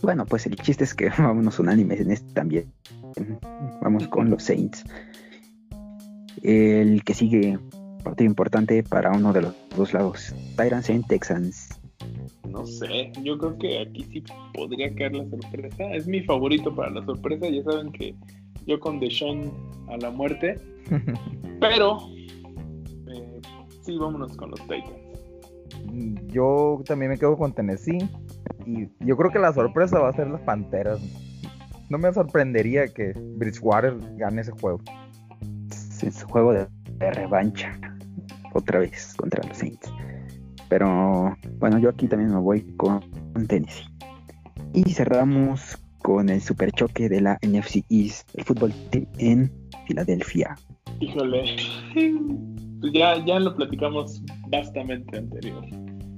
[0.00, 2.72] Bueno, pues el chiste es que vámonos unánimes en este también.
[3.82, 4.84] Vamos con los Saints.
[6.42, 7.58] El que sigue,
[8.04, 10.34] partido importante para uno de los dos lados.
[10.56, 11.67] Tyrants en Texans.
[12.48, 14.22] No sé, yo creo que aquí sí
[14.54, 15.84] podría caer la sorpresa.
[15.94, 17.48] Es mi favorito para la sorpresa.
[17.48, 18.14] Ya saben que
[18.66, 19.52] yo con Deshaun
[19.88, 20.60] a la muerte.
[21.60, 21.98] Pero
[23.08, 23.40] eh,
[23.82, 25.08] sí, vámonos con los Titans.
[26.26, 28.08] Yo también me quedo con Tennessee.
[28.66, 31.00] Y yo creo que la sorpresa va a ser las Panteras.
[31.88, 34.80] No me sorprendería que Bridgewater gane ese juego.
[36.02, 36.66] Es un juego de,
[36.98, 37.78] de revancha.
[38.52, 39.90] Otra vez contra los Saints.
[40.68, 43.00] Pero bueno, yo aquí también me voy con
[43.48, 43.86] Tennessee.
[44.74, 49.52] Y cerramos con el super choque de la NFC East, el fútbol team en
[49.86, 50.56] Filadelfia.
[51.00, 51.56] Híjole,
[52.80, 55.64] pues ya, ya lo platicamos bastante anterior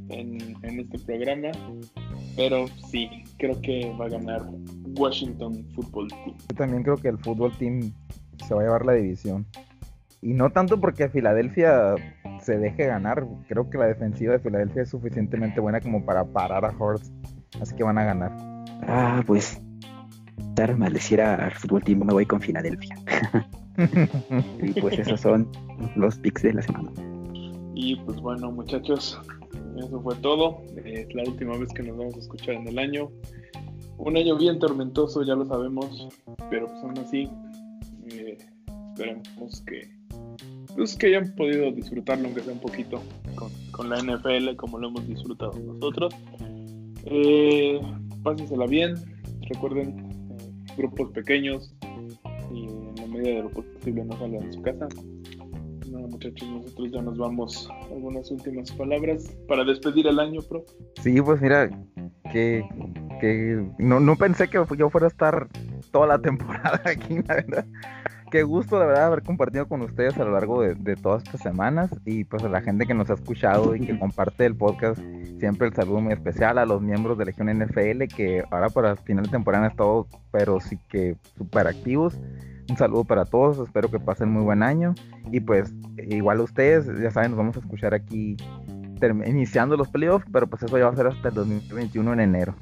[0.08, 1.48] en, en este programa.
[2.36, 3.08] Pero sí,
[3.38, 4.42] creo que va a ganar
[4.96, 6.36] Washington Football Team.
[6.50, 7.92] Yo también creo que el fútbol team
[8.46, 9.46] se va a llevar la división.
[10.22, 11.94] Y no tanto porque Filadelfia
[12.40, 13.26] se deje ganar.
[13.48, 17.12] Creo que la defensiva de Filadelfia es suficientemente buena como para parar a Horst.
[17.60, 18.32] Así que van a ganar.
[18.86, 19.60] Ah, pues
[20.54, 22.96] dar maldeciera al fútbol team, me voy con Filadelfia.
[24.62, 25.48] y pues esos son
[25.96, 26.90] los picks de la semana.
[27.74, 29.20] Y pues bueno, muchachos,
[29.76, 30.62] eso fue todo.
[30.84, 33.10] Es la última vez que nos vamos a escuchar en el año.
[33.98, 36.08] Un año bien tormentoso, ya lo sabemos,
[36.48, 37.30] pero pues aún así
[38.10, 38.38] eh,
[38.90, 39.99] esperemos que
[40.80, 43.02] pues que hayan podido disfrutarlo aunque sea un poquito
[43.34, 46.14] con, con la NFL como lo hemos disfrutado nosotros.
[47.04, 47.78] Eh,
[48.22, 48.94] pásensela bien,
[49.50, 51.74] recuerden eh, grupos pequeños
[52.50, 54.88] y en la medida de lo posible no salgan de su casa.
[55.90, 57.68] No, muchachos, nosotros ya nos vamos.
[57.90, 60.64] Algunas últimas palabras para despedir el año, pro.
[61.02, 61.68] Sí, pues mira,
[62.32, 62.64] que,
[63.20, 65.46] que no, no pensé que yo fuera a estar
[65.90, 67.66] toda la temporada aquí, la verdad.
[68.30, 71.90] Qué gusto, de verdad, haber compartido con ustedes a lo largo de, todas estas semanas
[72.04, 75.00] y pues a la gente que nos ha escuchado y que comparte el podcast.
[75.40, 79.24] Siempre el saludo muy especial a los miembros de Legión NFL que ahora para final
[79.24, 82.20] de temporada han estado, pero sí que súper activos.
[82.68, 84.94] Un saludo para todos, espero que pasen muy buen año
[85.32, 88.36] y pues igual ustedes, ya saben, nos vamos a escuchar aquí
[89.26, 92.54] iniciando los playoffs, pero pues eso ya va a ser hasta el 2021 en enero.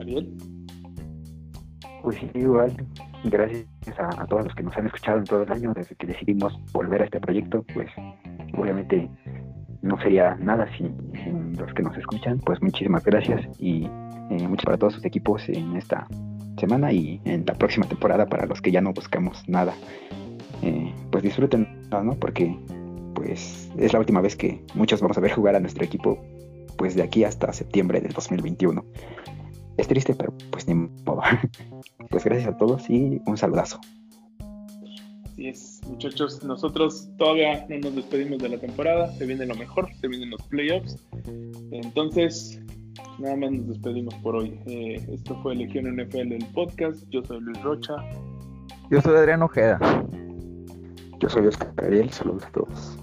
[0.00, 0.34] Ariel.
[2.02, 2.72] Pues sí, igual,
[3.24, 6.58] gracias a, todos los que nos han escuchado en todo el año desde que decidimos
[6.72, 7.88] volver a este proyecto, pues
[8.56, 9.08] obviamente
[9.82, 13.84] no sería nada sin, sin los que nos escuchan, pues muchísimas gracias y
[14.30, 16.06] eh, muchas para todos sus equipos en esta
[16.58, 19.74] semana y en la próxima temporada para los que ya no buscamos nada.
[20.62, 22.14] Eh, pues disfruten, ¿no?
[22.14, 22.58] Porque
[23.14, 26.18] pues es la última vez que muchos vamos a ver jugar a nuestro equipo
[26.76, 28.84] pues de aquí hasta septiembre del 2021.
[29.78, 31.22] Es triste, pero pues ni modo.
[32.10, 33.78] Pues gracias a todos y un saludazo.
[35.26, 39.88] Así es, muchachos, nosotros todavía no nos despedimos de la temporada, se viene lo mejor,
[40.00, 40.96] se vienen los playoffs.
[41.70, 42.60] Entonces,
[43.18, 44.58] nada más nos despedimos por hoy.
[44.66, 47.04] Eh, esto fue Legión NFL el podcast.
[47.10, 47.94] Yo soy Luis Rocha.
[48.90, 49.78] Yo soy Adrián Ojeda.
[51.20, 52.97] Yo soy Oscar Ariel, saludos a todos.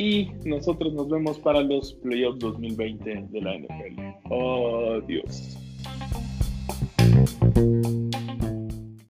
[0.00, 4.00] Y nosotros nos vemos para los playoffs 2020 de la NFL.
[5.04, 5.58] Adiós.